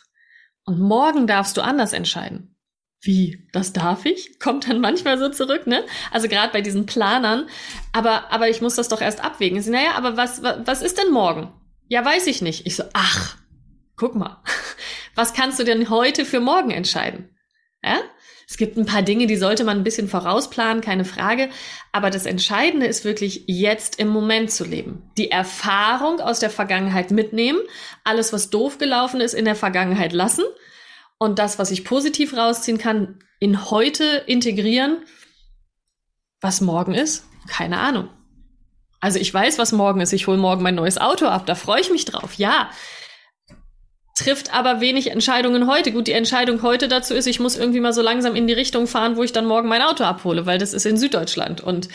[0.65, 2.55] und morgen darfst du anders entscheiden.
[2.99, 4.39] Wie, das darf ich?
[4.39, 5.85] Kommt dann manchmal so zurück, ne?
[6.11, 7.47] Also gerade bei diesen Planern.
[7.93, 9.61] Aber, aber ich muss das doch erst abwägen.
[9.61, 11.53] Sie, naja, aber was, was, was ist denn morgen?
[11.87, 12.65] Ja, weiß ich nicht.
[12.65, 13.37] Ich so, ach,
[13.95, 14.41] guck mal.
[15.15, 17.35] Was kannst du denn heute für morgen entscheiden?
[17.83, 18.01] Ja?
[18.47, 21.49] Es gibt ein paar Dinge, die sollte man ein bisschen vorausplanen, keine Frage.
[21.91, 25.09] Aber das Entscheidende ist wirklich jetzt im Moment zu leben.
[25.17, 27.59] Die Erfahrung aus der Vergangenheit mitnehmen,
[28.03, 30.43] alles, was doof gelaufen ist, in der Vergangenheit lassen
[31.17, 35.03] und das, was ich positiv rausziehen kann, in heute integrieren.
[36.41, 38.09] Was morgen ist, keine Ahnung.
[38.99, 40.13] Also ich weiß, was morgen ist.
[40.13, 41.45] Ich hole morgen mein neues Auto ab.
[41.45, 42.35] Da freue ich mich drauf.
[42.35, 42.69] Ja,
[44.15, 45.91] trifft aber wenig Entscheidungen heute.
[45.91, 48.87] Gut, die Entscheidung heute dazu ist, ich muss irgendwie mal so langsam in die Richtung
[48.87, 51.61] fahren, wo ich dann morgen mein Auto abhole, weil das ist in Süddeutschland.
[51.61, 51.89] Und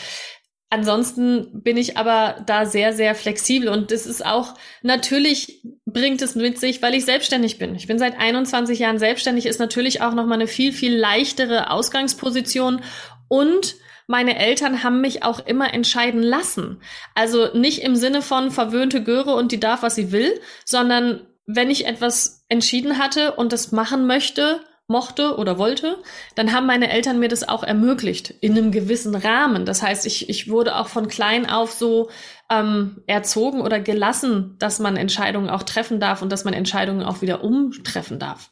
[0.69, 3.69] ansonsten bin ich aber da sehr, sehr flexibel.
[3.69, 4.53] Und das ist auch,
[4.83, 7.73] natürlich bringt es mit sich, weil ich selbstständig bin.
[7.75, 12.81] Ich bin seit 21 Jahren selbstständig, ist natürlich auch nochmal eine viel, viel leichtere Ausgangsposition
[13.27, 13.75] und
[14.07, 16.81] meine Eltern haben mich auch immer entscheiden lassen.
[17.15, 21.69] Also nicht im Sinne von verwöhnte Göre und die darf, was sie will, sondern wenn
[21.69, 25.97] ich etwas entschieden hatte und das machen möchte, mochte oder wollte,
[26.35, 29.65] dann haben meine Eltern mir das auch ermöglicht in einem gewissen Rahmen.
[29.65, 32.09] Das heißt, ich, ich wurde auch von klein auf so
[32.49, 37.21] ähm, erzogen oder gelassen, dass man Entscheidungen auch treffen darf und dass man Entscheidungen auch
[37.21, 38.51] wieder umtreffen darf.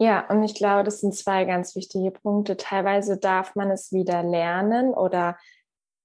[0.00, 2.56] Ja, und ich glaube, das sind zwei ganz wichtige Punkte.
[2.56, 5.36] Teilweise darf man es wieder lernen oder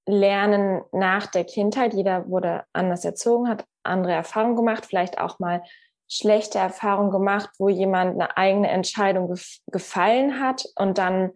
[0.06, 1.94] lernen nach der Kindheit.
[1.94, 5.63] Jeder wurde anders erzogen, hat andere Erfahrungen gemacht, vielleicht auch mal
[6.10, 11.32] schlechte Erfahrungen gemacht, wo jemand eine eigene Entscheidung gef gefallen hat und dann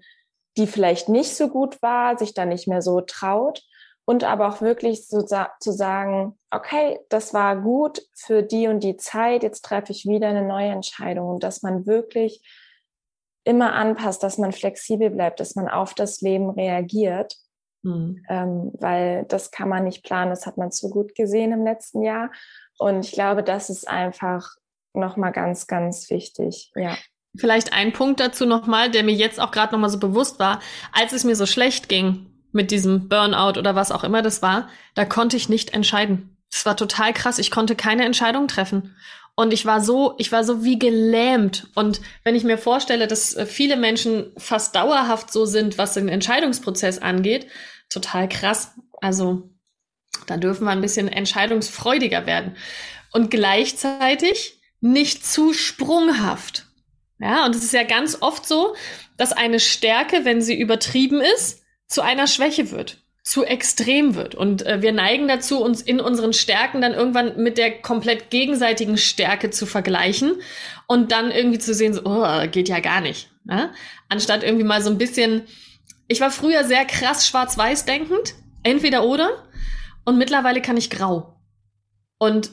[0.57, 3.63] die vielleicht nicht so gut war, sich dann nicht mehr so traut
[4.05, 8.97] und aber auch wirklich so zu sagen, okay, das war gut für die und die
[8.97, 12.41] Zeit, jetzt treffe ich wieder eine neue Entscheidung und dass man wirklich
[13.43, 17.35] immer anpasst, dass man flexibel bleibt, dass man auf das Leben reagiert.
[17.83, 18.23] Mhm.
[18.29, 22.01] Ähm, weil das kann man nicht planen, das hat man zu gut gesehen im letzten
[22.01, 22.31] Jahr.
[22.77, 24.55] Und ich glaube, das ist einfach
[24.93, 26.71] nochmal ganz, ganz wichtig.
[26.75, 26.97] Ja.
[27.37, 30.59] Vielleicht ein Punkt dazu nochmal, der mir jetzt auch gerade nochmal so bewusst war,
[30.91, 34.69] als es mir so schlecht ging mit diesem Burnout oder was auch immer das war,
[34.95, 36.37] da konnte ich nicht entscheiden.
[36.51, 37.39] Das war total krass.
[37.39, 38.95] Ich konnte keine Entscheidung treffen.
[39.39, 41.67] Und ich war so, ich war so wie gelähmt.
[41.75, 46.09] Und wenn ich mir vorstelle, dass äh, viele Menschen fast dauerhaft so sind, was den
[46.09, 47.45] Entscheidungsprozess angeht,
[47.87, 48.71] total krass.
[48.99, 49.51] Also,
[50.25, 52.57] da dürfen wir ein bisschen entscheidungsfreudiger werden.
[53.11, 56.65] Und gleichzeitig nicht zu sprunghaft.
[57.19, 58.75] Ja, und es ist ja ganz oft so,
[59.17, 64.35] dass eine Stärke, wenn sie übertrieben ist, zu einer Schwäche wird, zu extrem wird.
[64.35, 68.97] Und äh, wir neigen dazu, uns in unseren Stärken dann irgendwann mit der komplett gegenseitigen
[68.97, 70.35] Stärke zu vergleichen
[70.87, 73.29] und dann irgendwie zu sehen, so, oh, geht ja gar nicht.
[73.43, 73.73] Ja?
[74.07, 75.41] Anstatt irgendwie mal so ein bisschen,
[76.07, 79.43] ich war früher sehr krass schwarz-weiß denkend, entweder oder,
[80.05, 81.35] und mittlerweile kann ich grau.
[82.19, 82.51] Und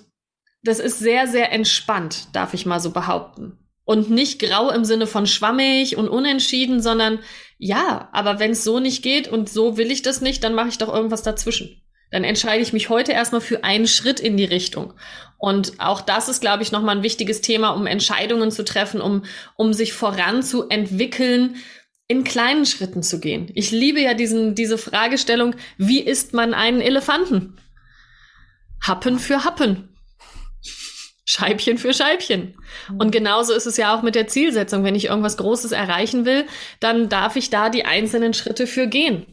[0.65, 3.64] das ist sehr, sehr entspannt, darf ich mal so behaupten.
[3.85, 7.19] Und nicht grau im Sinne von schwammig und unentschieden, sondern
[7.59, 10.69] ja, aber wenn es so nicht geht und so will ich das nicht, dann mache
[10.69, 11.83] ich doch irgendwas dazwischen.
[12.11, 14.95] Dann entscheide ich mich heute erstmal für einen Schritt in die Richtung.
[15.39, 19.25] Und auch das ist, glaube ich, nochmal ein wichtiges Thema, um Entscheidungen zu treffen, um,
[19.57, 21.57] um sich voranzuentwickeln,
[22.07, 23.51] in kleinen Schritten zu gehen.
[23.55, 27.57] Ich liebe ja diesen, diese Fragestellung, wie isst man einen Elefanten?
[28.81, 29.94] Happen für Happen.
[31.25, 32.55] Scheibchen für Scheibchen.
[32.99, 34.85] Und genauso ist es ja auch mit der Zielsetzung.
[34.85, 36.45] Wenn ich irgendwas Großes erreichen will,
[36.81, 39.27] dann darf ich da die einzelnen Schritte für gehen.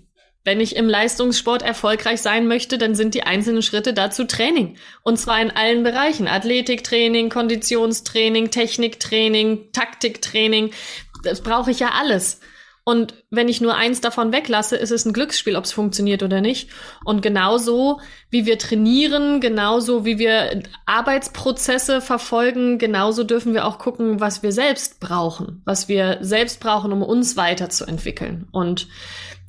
[0.43, 4.77] Wenn ich im Leistungssport erfolgreich sein möchte, dann sind die einzelnen Schritte dazu Training.
[5.03, 6.27] Und zwar in allen Bereichen.
[6.27, 10.71] Athletiktraining, Konditionstraining, Techniktraining, Taktiktraining.
[11.23, 12.39] Das brauche ich ja alles.
[12.83, 16.41] Und wenn ich nur eins davon weglasse, ist es ein Glücksspiel, ob es funktioniert oder
[16.41, 16.69] nicht.
[17.05, 17.99] Und genauso
[18.31, 24.51] wie wir trainieren, genauso wie wir Arbeitsprozesse verfolgen, genauso dürfen wir auch gucken, was wir
[24.51, 28.47] selbst brauchen, was wir selbst brauchen, um uns weiterzuentwickeln.
[28.51, 28.87] Und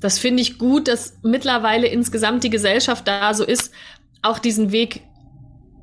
[0.00, 3.72] das finde ich gut, dass mittlerweile insgesamt die Gesellschaft da so ist,
[4.20, 5.02] auch diesen Weg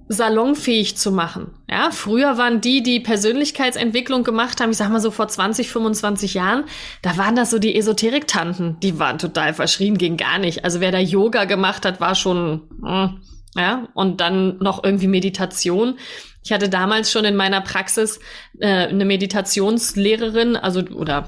[0.09, 1.51] salonfähig zu machen.
[1.69, 6.33] Ja, früher waren die, die Persönlichkeitsentwicklung gemacht haben, ich sag mal so vor 20, 25
[6.33, 6.65] Jahren,
[7.03, 10.65] da waren das so die Esoterik-Tanten, die waren total verschrien, ging gar nicht.
[10.65, 13.21] Also wer da Yoga gemacht hat, war schon, hm,
[13.55, 15.99] ja, und dann noch irgendwie Meditation.
[16.43, 18.19] Ich hatte damals schon in meiner Praxis
[18.59, 21.27] äh, eine Meditationslehrerin, also oder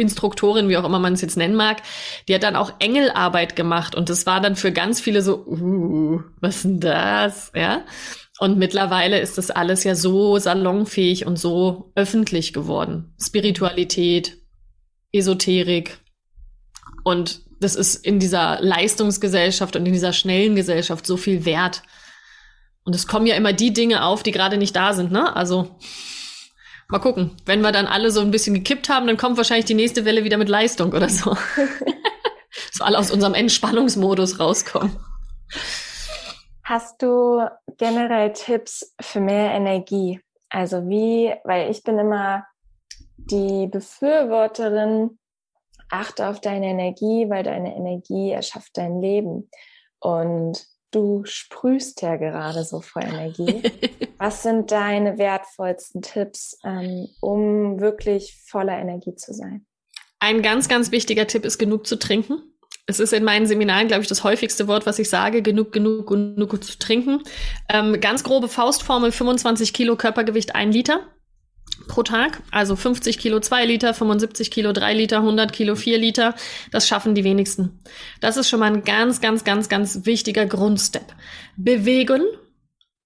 [0.00, 1.82] Instruktorin, wie auch immer man es jetzt nennen mag,
[2.26, 6.22] die hat dann auch Engelarbeit gemacht und das war dann für ganz viele so, uh,
[6.40, 7.52] was denn das?
[7.54, 7.82] Ja.
[8.38, 13.14] Und mittlerweile ist das alles ja so salonfähig und so öffentlich geworden.
[13.20, 14.38] Spiritualität,
[15.12, 15.98] Esoterik.
[17.04, 21.82] Und das ist in dieser Leistungsgesellschaft und in dieser schnellen Gesellschaft so viel wert.
[22.84, 25.36] Und es kommen ja immer die Dinge auf, die gerade nicht da sind, ne?
[25.36, 25.76] Also,
[26.90, 27.36] Mal gucken.
[27.46, 30.24] Wenn wir dann alle so ein bisschen gekippt haben, dann kommt wahrscheinlich die nächste Welle
[30.24, 31.30] wieder mit Leistung oder so.
[31.60, 34.96] Dass wir alle aus unserem Entspannungsmodus rauskommen.
[36.64, 37.46] Hast du
[37.78, 40.20] generell Tipps für mehr Energie?
[40.48, 42.44] Also wie, weil ich bin immer
[43.16, 45.18] die Befürworterin,
[45.90, 49.48] achte auf deine Energie, weil deine Energie erschafft dein Leben.
[50.00, 53.62] Und Du sprühst ja gerade so vor Energie.
[54.18, 59.66] Was sind deine wertvollsten Tipps, ähm, um wirklich voller Energie zu sein?
[60.18, 62.42] Ein ganz, ganz wichtiger Tipp ist, genug zu trinken.
[62.86, 66.08] Es ist in meinen Seminaren, glaube ich, das häufigste Wort, was ich sage, genug, genug,
[66.08, 67.22] genug zu trinken.
[67.72, 71.06] Ähm, ganz grobe Faustformel, 25 Kilo Körpergewicht, ein Liter
[71.88, 72.42] pro Tag.
[72.50, 76.34] Also 50 Kilo 2 Liter, 75 Kilo 3 Liter, 100 Kilo 4 Liter.
[76.70, 77.80] Das schaffen die wenigsten.
[78.20, 81.14] Das ist schon mal ein ganz, ganz, ganz, ganz wichtiger Grundstep.
[81.56, 82.22] Bewegen,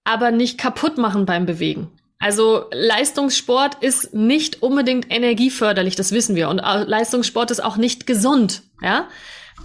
[0.04, 1.90] aber nicht kaputt machen beim Bewegen.
[2.18, 6.48] Also Leistungssport ist nicht unbedingt energieförderlich, das wissen wir.
[6.48, 9.08] Und Leistungssport ist auch nicht gesund, ja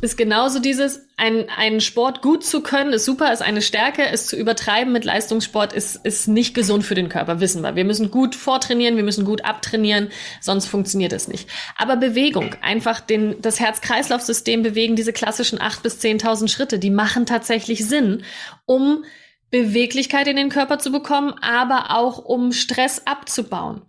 [0.02, 4.28] ist genauso dieses, ein, einen Sport gut zu können, ist super, ist eine Stärke, es
[4.28, 7.76] zu übertreiben mit Leistungssport ist, ist nicht gesund für den Körper, wissen wir.
[7.76, 10.10] Wir müssen gut vortrainieren, wir müssen gut abtrainieren,
[10.40, 11.50] sonst funktioniert es nicht.
[11.78, 17.26] Aber Bewegung, einfach den, das Herz-Kreislauf-System bewegen, diese klassischen acht bis zehntausend Schritte, die machen
[17.26, 18.24] tatsächlich Sinn,
[18.66, 19.04] um
[19.52, 23.82] Beweglichkeit in den Körper zu bekommen, aber auch um Stress abzubauen.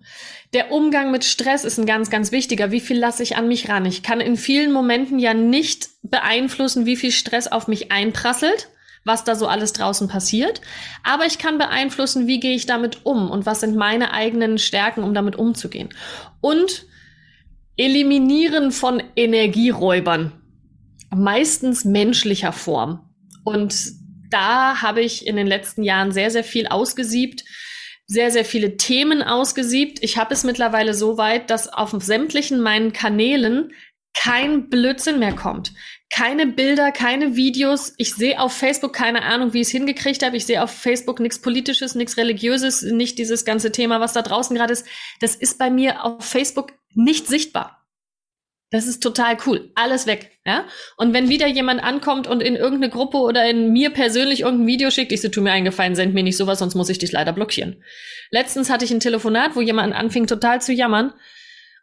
[0.52, 2.70] Der Umgang mit Stress ist ein ganz, ganz wichtiger.
[2.70, 3.86] Wie viel lasse ich an mich ran?
[3.86, 8.68] Ich kann in vielen Momenten ja nicht beeinflussen, wie viel Stress auf mich einprasselt,
[9.04, 10.60] was da so alles draußen passiert.
[11.04, 15.04] Aber ich kann beeinflussen, wie gehe ich damit um und was sind meine eigenen Stärken,
[15.04, 15.90] um damit umzugehen.
[16.40, 16.86] Und
[17.80, 20.32] Eliminieren von Energieräubern,
[21.08, 23.08] meistens menschlicher Form.
[23.42, 23.74] Und
[24.28, 27.42] da habe ich in den letzten Jahren sehr, sehr viel ausgesiebt,
[28.10, 30.00] sehr, sehr viele Themen ausgesiebt.
[30.02, 33.72] Ich habe es mittlerweile so weit, dass auf sämtlichen meinen Kanälen
[34.18, 35.72] kein Blödsinn mehr kommt.
[36.12, 37.94] Keine Bilder, keine Videos.
[37.98, 40.36] Ich sehe auf Facebook keine Ahnung, wie ich es hingekriegt habe.
[40.36, 44.56] Ich sehe auf Facebook nichts Politisches, nichts Religiöses, nicht dieses ganze Thema, was da draußen
[44.56, 44.86] gerade ist.
[45.20, 47.79] Das ist bei mir auf Facebook nicht sichtbar.
[48.70, 49.72] Das ist total cool.
[49.74, 50.64] Alles weg, ja?
[50.96, 54.90] Und wenn wieder jemand ankommt und in irgendeine Gruppe oder in mir persönlich irgendein Video
[54.90, 57.32] schickt, ich so, tu mir eingefallen, send mir nicht sowas, sonst muss ich dich leider
[57.32, 57.82] blockieren.
[58.30, 61.12] Letztens hatte ich ein Telefonat, wo jemand anfing total zu jammern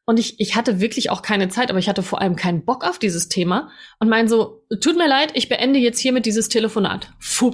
[0.06, 2.86] und ich, ich hatte wirklich auch keine Zeit, aber ich hatte vor allem keinen Bock
[2.86, 3.70] auf dieses Thema
[4.00, 7.12] und mein so, tut mir leid, ich beende jetzt hiermit dieses Telefonat.
[7.20, 7.52] Puh.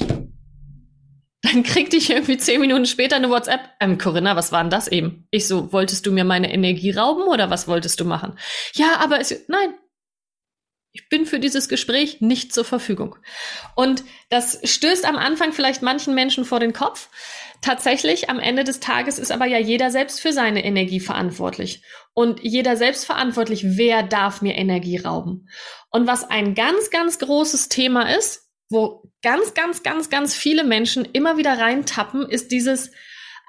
[1.43, 3.59] Dann kriegte ich irgendwie zehn Minuten später eine WhatsApp.
[3.81, 5.27] Ähm, Corinna, was war denn das eben?
[5.29, 8.39] Ich so, wolltest du mir meine Energie rauben oder was wolltest du machen?
[8.73, 9.73] Ja, aber es, nein.
[10.95, 13.17] Ich bin für dieses Gespräch nicht zur Verfügung.
[13.75, 17.09] Und das stößt am Anfang vielleicht manchen Menschen vor den Kopf.
[17.61, 21.81] Tatsächlich, am Ende des Tages ist aber ja jeder selbst für seine Energie verantwortlich.
[22.13, 25.49] Und jeder selbst verantwortlich, wer darf mir Energie rauben.
[25.89, 28.42] Und was ein ganz, ganz großes Thema ist,
[28.73, 32.91] wo ganz, ganz, ganz, ganz viele Menschen immer wieder reintappen, ist dieses,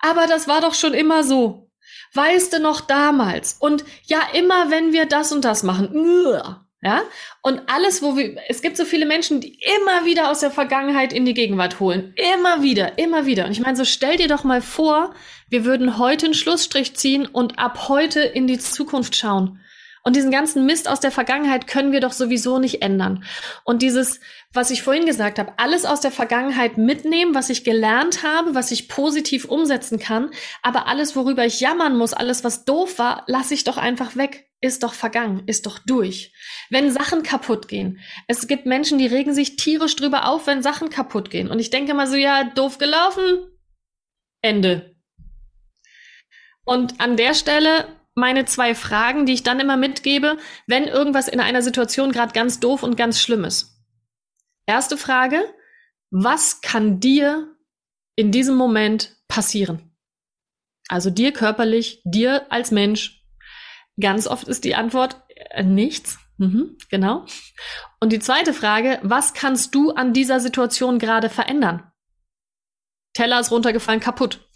[0.00, 1.70] aber das war doch schon immer so.
[2.12, 3.56] Weißt du noch damals?
[3.58, 5.90] Und ja, immer wenn wir das und das machen,
[6.84, 7.02] ja?
[7.42, 11.14] Und alles, wo wir, es gibt so viele Menschen, die immer wieder aus der Vergangenheit
[11.14, 12.12] in die Gegenwart holen.
[12.34, 13.46] Immer wieder, immer wieder.
[13.46, 15.14] Und ich meine, so stell dir doch mal vor,
[15.48, 19.60] wir würden heute einen Schlussstrich ziehen und ab heute in die Zukunft schauen.
[20.06, 23.24] Und diesen ganzen Mist aus der Vergangenheit können wir doch sowieso nicht ändern.
[23.64, 24.20] Und dieses,
[24.52, 28.70] was ich vorhin gesagt habe, alles aus der Vergangenheit mitnehmen, was ich gelernt habe, was
[28.70, 30.30] ich positiv umsetzen kann,
[30.62, 34.50] aber alles, worüber ich jammern muss, alles, was doof war, lasse ich doch einfach weg.
[34.60, 36.34] Ist doch vergangen, ist doch durch.
[36.68, 37.98] Wenn Sachen kaputt gehen.
[38.28, 41.50] Es gibt Menschen, die regen sich tierisch drüber auf, wenn Sachen kaputt gehen.
[41.50, 43.46] Und ich denke mal so, ja, doof gelaufen.
[44.42, 44.96] Ende.
[46.64, 51.40] Und an der Stelle meine zwei Fragen, die ich dann immer mitgebe, wenn irgendwas in
[51.40, 53.76] einer Situation gerade ganz doof und ganz schlimm ist.
[54.66, 55.42] Erste Frage,
[56.10, 57.54] was kann dir
[58.16, 59.94] in diesem Moment passieren?
[60.88, 63.22] Also dir körperlich, dir als Mensch.
[64.00, 66.18] Ganz oft ist die Antwort äh, nichts.
[66.36, 67.26] Mhm, genau.
[68.00, 71.90] Und die zweite Frage, was kannst du an dieser Situation gerade verändern?
[73.14, 74.48] Teller ist runtergefallen, kaputt.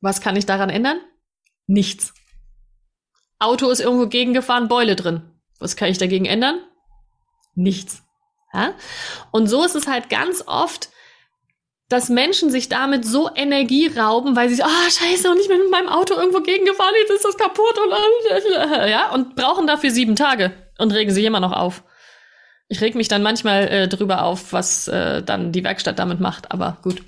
[0.00, 1.00] Was kann ich daran ändern?
[1.68, 2.12] Nichts.
[3.42, 5.22] Auto ist irgendwo gegengefahren, Beule drin.
[5.58, 6.60] Was kann ich dagegen ändern?
[7.54, 8.02] Nichts.
[8.52, 8.74] Ja?
[9.30, 10.90] Und so ist es halt ganz oft,
[11.88, 15.48] dass Menschen sich damit so Energie rauben, weil sie so, ah, oh, scheiße, und ich
[15.48, 19.90] bin mit meinem Auto irgendwo gegengefahren, jetzt ist das kaputt und ja, und brauchen dafür
[19.90, 21.84] sieben Tage und regen sich immer noch auf.
[22.68, 26.50] Ich reg mich dann manchmal äh, drüber auf, was äh, dann die Werkstatt damit macht,
[26.50, 27.02] aber gut.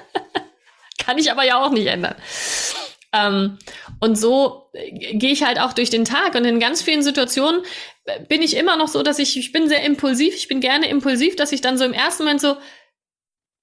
[0.98, 2.16] Kann ich aber ja auch nicht ändern.
[3.12, 3.58] Ähm,
[4.00, 6.34] und so äh, gehe ich halt auch durch den Tag.
[6.34, 7.62] Und in ganz vielen Situationen
[8.04, 10.88] äh, bin ich immer noch so, dass ich, ich bin sehr impulsiv, ich bin gerne
[10.88, 12.56] impulsiv, dass ich dann so im ersten Moment so,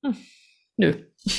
[0.03, 0.17] hm,
[0.77, 0.93] nö.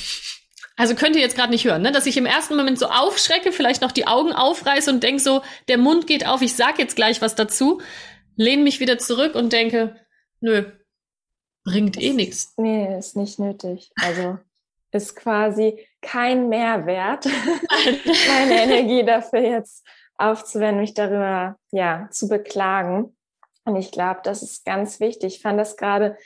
[0.77, 1.93] Also könnt ihr jetzt gerade nicht hören, ne?
[1.93, 5.43] dass ich im ersten Moment so aufschrecke, vielleicht noch die Augen aufreiße und denke so,
[5.69, 7.81] der Mund geht auf, ich sag jetzt gleich was dazu,
[8.35, 9.95] lehne mich wieder zurück und denke,
[10.41, 10.65] nö,
[11.63, 12.55] bringt eh nichts.
[12.57, 13.93] Nee, ist nicht nötig.
[13.95, 14.39] Also
[14.91, 17.27] ist quasi kein Mehrwert,
[18.29, 19.85] meine Energie dafür jetzt
[20.17, 23.17] aufzuwenden, mich darüber ja zu beklagen.
[23.65, 25.37] Und ich glaube, das ist ganz wichtig.
[25.37, 26.17] Ich fand das gerade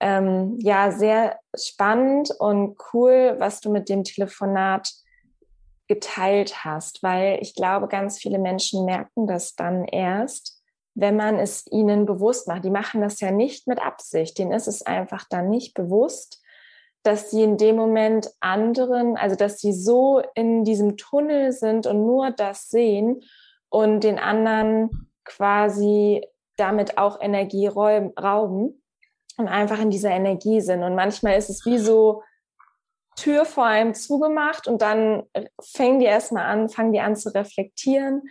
[0.00, 4.90] ähm, ja sehr spannend und cool, was du mit dem Telefonat
[5.88, 10.62] geteilt hast, weil ich glaube, ganz viele Menschen merken das dann erst,
[10.94, 12.64] wenn man es ihnen bewusst macht.
[12.64, 16.39] Die machen das ja nicht mit Absicht, denen ist es einfach dann nicht bewusst
[17.02, 22.04] dass sie in dem Moment anderen, also dass sie so in diesem Tunnel sind und
[22.04, 23.22] nur das sehen
[23.70, 26.26] und den anderen quasi
[26.56, 28.82] damit auch Energie rauben
[29.38, 30.82] und einfach in dieser Energie sind.
[30.82, 32.22] Und manchmal ist es wie so
[33.16, 35.24] Tür vor einem zugemacht und dann
[35.62, 38.22] fangen die erstmal an, fangen die an zu reflektieren.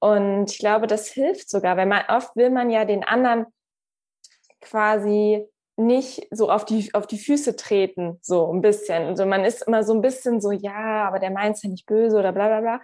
[0.00, 3.46] Und ich glaube, das hilft sogar, weil man oft will man ja den anderen
[4.60, 5.46] quasi
[5.76, 9.04] nicht so auf die, auf die Füße treten, so ein bisschen.
[9.04, 12.16] Also man ist immer so ein bisschen so, ja, aber der meint ja nicht böse
[12.16, 12.80] oder bla bla bla.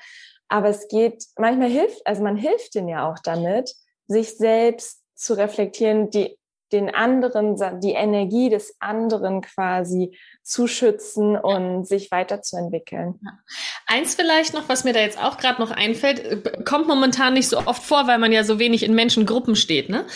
[0.49, 3.73] Aber es geht, manchmal hilft, also man hilft denen ja auch damit,
[4.09, 6.40] sich selbst zu reflektieren, die
[6.73, 13.21] den anderen, die Energie des anderen quasi zu schützen und sich weiterzuentwickeln.
[13.87, 17.49] Eins vielleicht noch, was mir da jetzt auch gerade noch einfällt, äh, kommt momentan nicht
[17.49, 20.07] so oft vor, weil man ja so wenig in Menschengruppen steht, ne?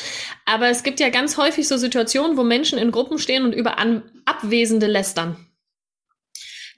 [0.44, 3.76] Aber es gibt ja ganz häufig so Situationen, wo Menschen in Gruppen stehen und über
[4.24, 5.36] Abwesende lästern.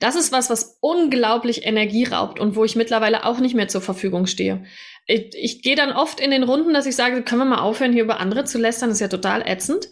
[0.01, 3.80] Das ist was, was unglaublich Energie raubt und wo ich mittlerweile auch nicht mehr zur
[3.80, 4.64] Verfügung stehe.
[5.07, 7.92] Ich, ich gehe dann oft in den Runden, dass ich sage, können wir mal aufhören,
[7.92, 9.88] hier über andere zu lästern, das ist ja total ätzend.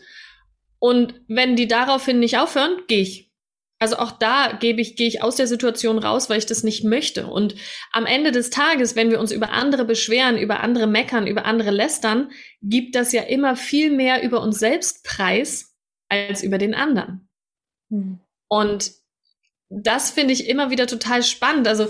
[0.78, 3.32] Und wenn die daraufhin nicht aufhören, gehe ich.
[3.78, 6.84] Also auch da gebe ich, gehe ich aus der Situation raus, weil ich das nicht
[6.84, 7.26] möchte.
[7.26, 7.54] Und
[7.92, 11.70] am Ende des Tages, wenn wir uns über andere beschweren, über andere meckern, über andere
[11.70, 12.30] lästern,
[12.62, 15.76] gibt das ja immer viel mehr über uns selbst preis
[16.08, 17.28] als über den anderen.
[17.90, 18.20] Hm.
[18.48, 18.92] Und
[19.68, 21.66] das finde ich immer wieder total spannend.
[21.68, 21.84] Also,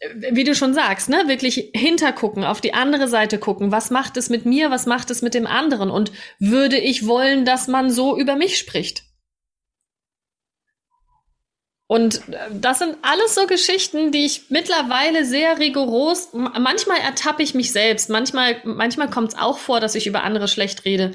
[0.00, 3.72] äh, wie du schon sagst, ne, wirklich hintergucken, auf die andere Seite gucken.
[3.72, 4.70] Was macht es mit mir?
[4.70, 5.90] Was macht es mit dem anderen?
[5.90, 9.04] Und würde ich wollen, dass man so über mich spricht?
[11.90, 17.54] Und äh, das sind alles so Geschichten, die ich mittlerweile sehr rigoros, manchmal ertappe ich
[17.54, 21.10] mich selbst, manchmal, manchmal kommt es auch vor, dass ich über andere schlecht rede,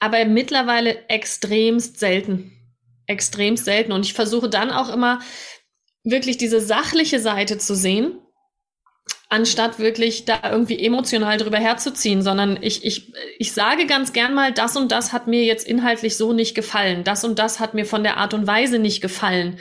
[0.00, 2.53] aber mittlerweile extremst selten
[3.06, 3.92] extrem selten.
[3.92, 5.20] Und ich versuche dann auch immer
[6.04, 8.18] wirklich diese sachliche Seite zu sehen,
[9.28, 14.52] anstatt wirklich da irgendwie emotional drüber herzuziehen, sondern ich, ich, ich sage ganz gern mal,
[14.52, 17.86] das und das hat mir jetzt inhaltlich so nicht gefallen, das und das hat mir
[17.86, 19.58] von der Art und Weise nicht gefallen.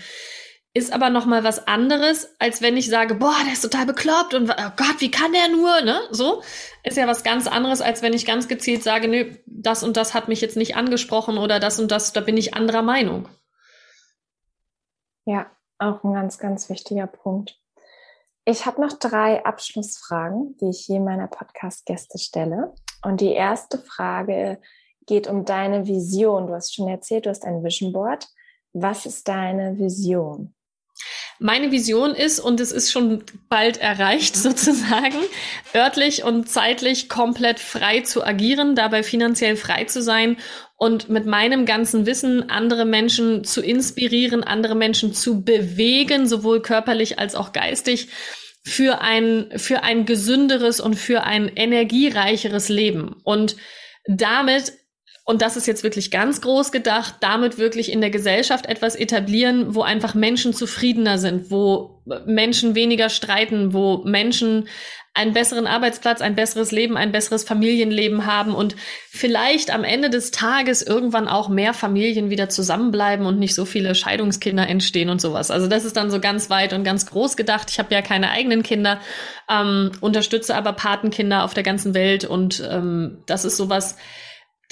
[0.75, 4.33] Ist aber noch mal was anderes, als wenn ich sage, boah, der ist total bekloppt
[4.33, 5.99] und oh Gott, wie kann der nur, ne?
[6.09, 6.41] So
[6.83, 10.15] ist ja was ganz anderes, als wenn ich ganz gezielt sage, nö, das und das
[10.15, 13.29] hat mich jetzt nicht angesprochen oder das und das, da bin ich anderer Meinung.
[15.25, 17.59] Ja, auch ein ganz, ganz wichtiger Punkt.
[18.45, 22.73] Ich habe noch drei Abschlussfragen, die ich je meiner Podcast-Gäste stelle.
[23.03, 24.59] Und die erste Frage
[25.05, 26.47] geht um deine Vision.
[26.47, 28.27] Du hast schon erzählt, du hast ein Vision Board.
[28.73, 30.55] Was ist deine Vision?
[31.39, 35.17] Meine Vision ist, und es ist schon bald erreicht sozusagen,
[35.75, 40.37] örtlich und zeitlich komplett frei zu agieren, dabei finanziell frei zu sein
[40.77, 47.19] und mit meinem ganzen Wissen andere Menschen zu inspirieren, andere Menschen zu bewegen, sowohl körperlich
[47.19, 48.09] als auch geistig
[48.63, 53.15] für ein, für ein gesünderes und für ein energiereicheres Leben.
[53.23, 53.57] Und
[54.05, 54.73] damit
[55.25, 59.73] und das ist jetzt wirklich ganz groß gedacht, damit wirklich in der Gesellschaft etwas etablieren,
[59.73, 64.67] wo einfach Menschen zufriedener sind, wo Menschen weniger streiten, wo Menschen
[65.15, 68.75] einen besseren Arbeitsplatz, ein besseres Leben, ein besseres Familienleben haben und
[69.09, 73.93] vielleicht am Ende des Tages irgendwann auch mehr Familien wieder zusammenbleiben und nicht so viele
[73.93, 75.51] Scheidungskinder entstehen und sowas.
[75.51, 77.69] Also das ist dann so ganz weit und ganz groß gedacht.
[77.69, 78.99] Ich habe ja keine eigenen Kinder,
[79.49, 83.95] ähm, unterstütze aber Patenkinder auf der ganzen Welt und ähm, das ist sowas,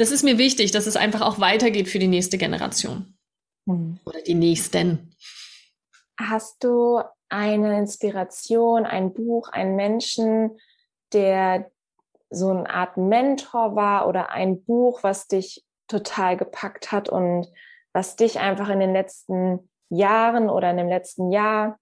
[0.01, 3.17] das ist mir wichtig, dass es einfach auch weitergeht für die nächste Generation.
[3.65, 3.99] Mhm.
[4.03, 5.15] Oder die nächsten.
[6.19, 10.59] Hast du eine Inspiration, ein Buch, einen Menschen,
[11.13, 11.69] der
[12.31, 17.47] so eine Art Mentor war oder ein Buch, was dich total gepackt hat und
[17.93, 21.77] was dich einfach in den letzten Jahren oder in dem letzten Jahr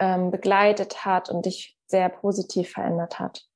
[0.00, 3.46] ähm, begleitet hat und dich sehr positiv verändert hat?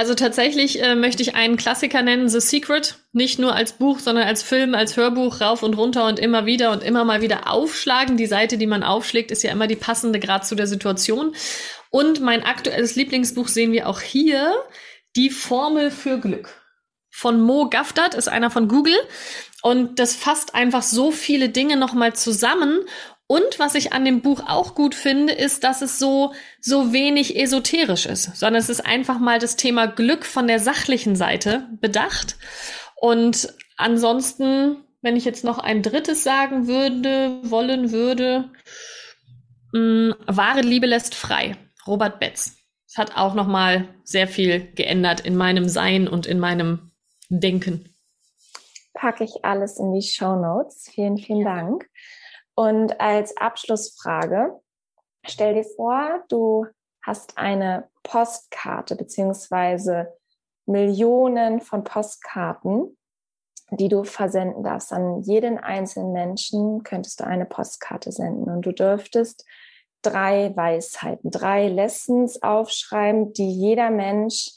[0.00, 3.00] Also tatsächlich äh, möchte ich einen Klassiker nennen, The Secret.
[3.12, 6.70] Nicht nur als Buch, sondern als Film, als Hörbuch rauf und runter und immer wieder
[6.70, 8.16] und immer mal wieder aufschlagen.
[8.16, 11.34] Die Seite, die man aufschlägt, ist ja immer die passende gerade zu der Situation.
[11.90, 14.54] Und mein aktuelles Lieblingsbuch sehen wir auch hier.
[15.16, 16.48] Die Formel für Glück.
[17.10, 18.96] Von Mo Gaftat ist einer von Google.
[19.62, 22.84] Und das fasst einfach so viele Dinge nochmal zusammen
[23.30, 27.38] und was ich an dem Buch auch gut finde, ist, dass es so, so wenig
[27.38, 32.38] esoterisch ist, sondern es ist einfach mal das Thema Glück von der sachlichen Seite bedacht.
[32.96, 38.50] Und ansonsten, wenn ich jetzt noch ein drittes sagen würde, wollen würde,
[39.72, 41.54] mh, mm, wahre Liebe lässt frei.
[41.86, 42.56] Robert Betz.
[42.86, 46.92] Es hat auch noch mal sehr viel geändert in meinem Sein und in meinem
[47.28, 47.94] Denken.
[48.94, 50.88] Packe ich alles in die Show Notes.
[50.94, 51.88] Vielen, vielen Dank.
[52.58, 54.60] Und als Abschlussfrage,
[55.24, 56.66] stell dir vor, du
[57.06, 60.12] hast eine Postkarte beziehungsweise
[60.66, 62.98] Millionen von Postkarten,
[63.70, 64.92] die du versenden darfst.
[64.92, 69.46] An jeden einzelnen Menschen könntest du eine Postkarte senden und du dürftest
[70.02, 74.50] drei Weisheiten, drei Lessons aufschreiben, die jeder Mensch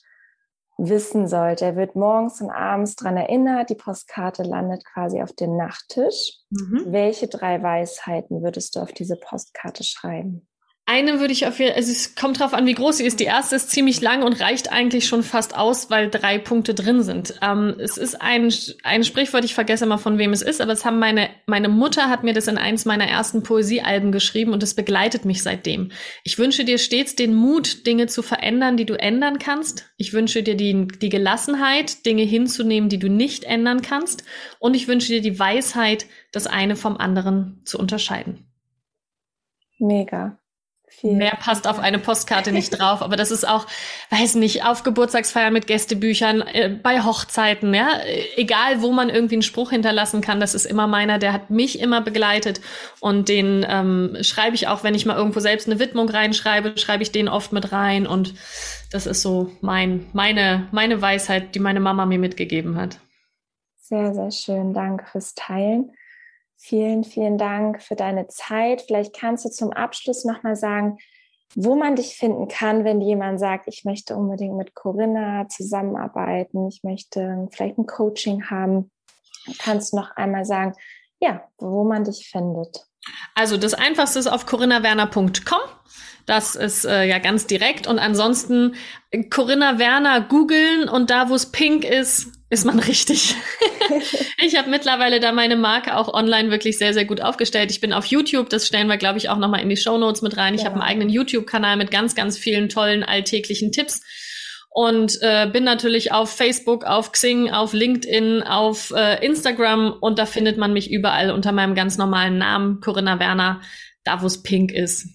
[0.89, 1.65] wissen sollte.
[1.65, 6.39] Er wird morgens und abends dran erinnert, die Postkarte landet quasi auf dem Nachttisch.
[6.49, 6.85] Mhm.
[6.87, 10.47] Welche drei Weisheiten würdest du auf diese Postkarte schreiben?
[10.87, 13.19] Eine würde ich auf jeden also es kommt drauf an, wie groß sie ist.
[13.19, 17.03] Die erste ist ziemlich lang und reicht eigentlich schon fast aus, weil drei Punkte drin
[17.03, 17.35] sind.
[17.41, 18.51] Ähm, es ist ein,
[18.83, 22.09] ein Sprichwort, ich vergesse immer von wem es ist, aber es haben meine, meine Mutter
[22.09, 25.91] hat mir das in eins meiner ersten Poesiealben geschrieben und es begleitet mich seitdem.
[26.23, 29.85] Ich wünsche dir stets den Mut, Dinge zu verändern, die du ändern kannst.
[29.97, 34.25] Ich wünsche dir die, die Gelassenheit, Dinge hinzunehmen, die du nicht ändern kannst.
[34.59, 38.47] Und ich wünsche dir die Weisheit, das eine vom anderen zu unterscheiden.
[39.79, 40.40] Mega.
[41.01, 41.13] Viel.
[41.13, 43.65] Mehr passt auf eine Postkarte nicht drauf, aber das ist auch,
[44.11, 47.87] weiß nicht, auf Geburtstagsfeiern mit Gästebüchern, äh, bei Hochzeiten, ja,
[48.35, 51.79] egal wo man irgendwie einen Spruch hinterlassen kann, das ist immer meiner, der hat mich
[51.79, 52.61] immer begleitet
[52.99, 57.01] und den ähm, schreibe ich auch, wenn ich mal irgendwo selbst eine Widmung reinschreibe, schreibe
[57.01, 58.35] ich den oft mit rein und
[58.91, 62.99] das ist so mein, meine, meine Weisheit, die meine Mama mir mitgegeben hat.
[63.79, 64.75] Sehr, sehr schön.
[64.75, 65.93] Danke fürs Teilen.
[66.63, 68.83] Vielen, vielen Dank für deine Zeit.
[68.83, 70.99] Vielleicht kannst du zum Abschluss nochmal sagen,
[71.55, 76.83] wo man dich finden kann, wenn jemand sagt, ich möchte unbedingt mit Corinna zusammenarbeiten, ich
[76.83, 78.91] möchte vielleicht ein Coaching haben.
[79.57, 80.73] Kannst du noch einmal sagen,
[81.19, 82.85] ja, wo man dich findet?
[83.33, 85.31] Also das einfachste ist auf corinnawerner.com.
[86.27, 87.87] Das ist äh, ja ganz direkt.
[87.87, 88.75] Und ansonsten
[89.31, 93.35] Corinna Werner googeln und da, wo es pink ist, ist man richtig.
[94.37, 97.71] ich habe mittlerweile da meine Marke auch online wirklich sehr, sehr gut aufgestellt.
[97.71, 100.21] Ich bin auf YouTube, das stellen wir, glaube ich, auch nochmal in die Show Notes
[100.21, 100.53] mit rein.
[100.53, 100.65] Ich ja.
[100.65, 104.01] habe einen eigenen YouTube-Kanal mit ganz, ganz vielen tollen alltäglichen Tipps
[104.69, 110.25] und äh, bin natürlich auf Facebook, auf Xing, auf LinkedIn, auf äh, Instagram und da
[110.25, 113.61] findet man mich überall unter meinem ganz normalen Namen, Corinna Werner.
[114.03, 115.07] Da, wo es pink ist,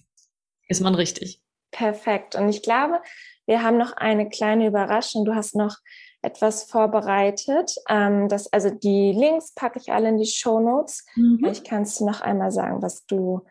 [0.67, 1.39] ist man richtig.
[1.69, 2.33] Perfekt.
[2.33, 2.99] Und ich glaube,
[3.45, 5.23] wir haben noch eine kleine Überraschung.
[5.23, 5.75] Du hast noch
[6.21, 7.75] etwas vorbereitet.
[7.89, 11.05] Ähm, das, also die Links packe ich alle in die Show Notes.
[11.15, 11.39] Mhm.
[11.39, 13.41] Vielleicht kannst du noch einmal sagen, was du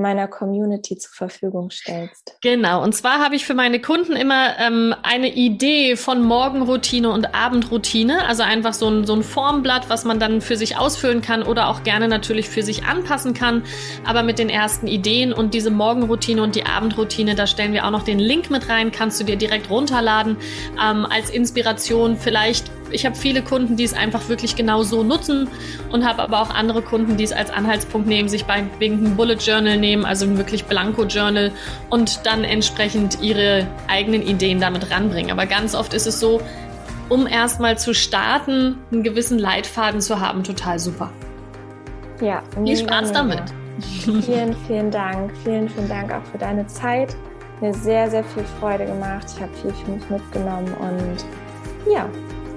[0.00, 2.36] meiner Community zur Verfügung stellst.
[2.42, 7.34] Genau, und zwar habe ich für meine Kunden immer ähm, eine Idee von Morgenroutine und
[7.34, 11.42] Abendroutine, also einfach so ein, so ein Formblatt, was man dann für sich ausfüllen kann
[11.42, 13.62] oder auch gerne natürlich für sich anpassen kann,
[14.04, 17.90] aber mit den ersten Ideen und diese Morgenroutine und die Abendroutine, da stellen wir auch
[17.90, 20.36] noch den Link mit rein, kannst du dir direkt runterladen
[20.82, 25.48] ähm, als Inspiration vielleicht ich habe viele Kunden, die es einfach wirklich genau so nutzen
[25.90, 29.16] und habe aber auch andere Kunden, die es als Anhaltspunkt nehmen, sich bei wegen einem
[29.16, 31.52] Bullet Journal nehmen, also ein wirklich Blanko Journal
[31.88, 35.30] und dann entsprechend ihre eigenen Ideen damit ranbringen.
[35.30, 36.40] Aber ganz oft ist es so,
[37.08, 41.10] um erstmal zu starten, einen gewissen Leitfaden zu haben, total super.
[42.20, 43.42] Ja, viel Spaß damit.
[43.80, 45.32] Vielen, vielen Dank.
[45.42, 47.16] Vielen, vielen Dank auch für deine Zeit.
[47.60, 49.26] Mir sehr, sehr viel Freude gemacht.
[49.34, 51.24] Ich habe viel für mich mitgenommen und
[51.92, 52.08] ja,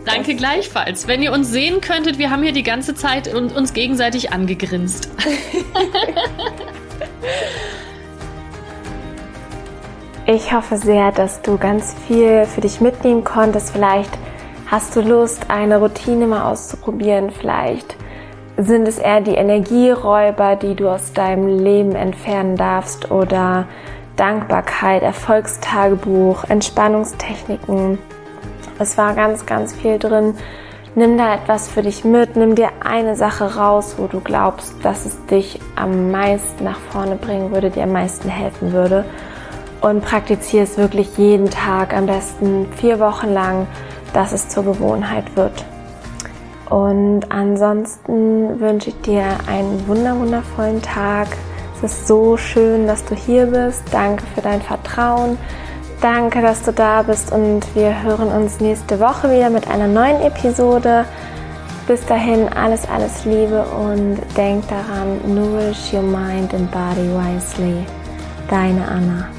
[0.05, 1.07] Danke gleichfalls.
[1.07, 5.09] Wenn ihr uns sehen könntet, wir haben hier die ganze Zeit uns gegenseitig angegrinst.
[10.25, 13.71] ich hoffe sehr, dass du ganz viel für dich mitnehmen konntest.
[13.71, 14.11] Vielleicht
[14.67, 17.31] hast du Lust, eine Routine mal auszuprobieren.
[17.31, 17.95] Vielleicht
[18.57, 23.67] sind es eher die Energieräuber, die du aus deinem Leben entfernen darfst oder
[24.17, 27.97] Dankbarkeit, Erfolgstagebuch, Entspannungstechniken
[28.79, 30.35] es war ganz, ganz viel drin.
[30.95, 35.05] Nimm da etwas für dich mit, nimm dir eine Sache raus, wo du glaubst, dass
[35.05, 39.05] es dich am meisten nach vorne bringen würde, dir am meisten helfen würde.
[39.81, 43.67] Und praktiziere es wirklich jeden Tag, am besten vier Wochen lang,
[44.13, 45.65] dass es zur Gewohnheit wird.
[46.69, 51.27] Und ansonsten wünsche ich dir einen wundervollen Tag.
[51.75, 53.83] Es ist so schön, dass du hier bist.
[53.91, 55.37] Danke für dein Vertrauen.
[56.03, 60.21] Danke, dass du da bist und wir hören uns nächste Woche wieder mit einer neuen
[60.21, 61.05] Episode.
[61.87, 67.85] Bis dahin alles, alles Liebe und denk daran, nourish your mind and body wisely.
[68.49, 69.29] Deine Anna.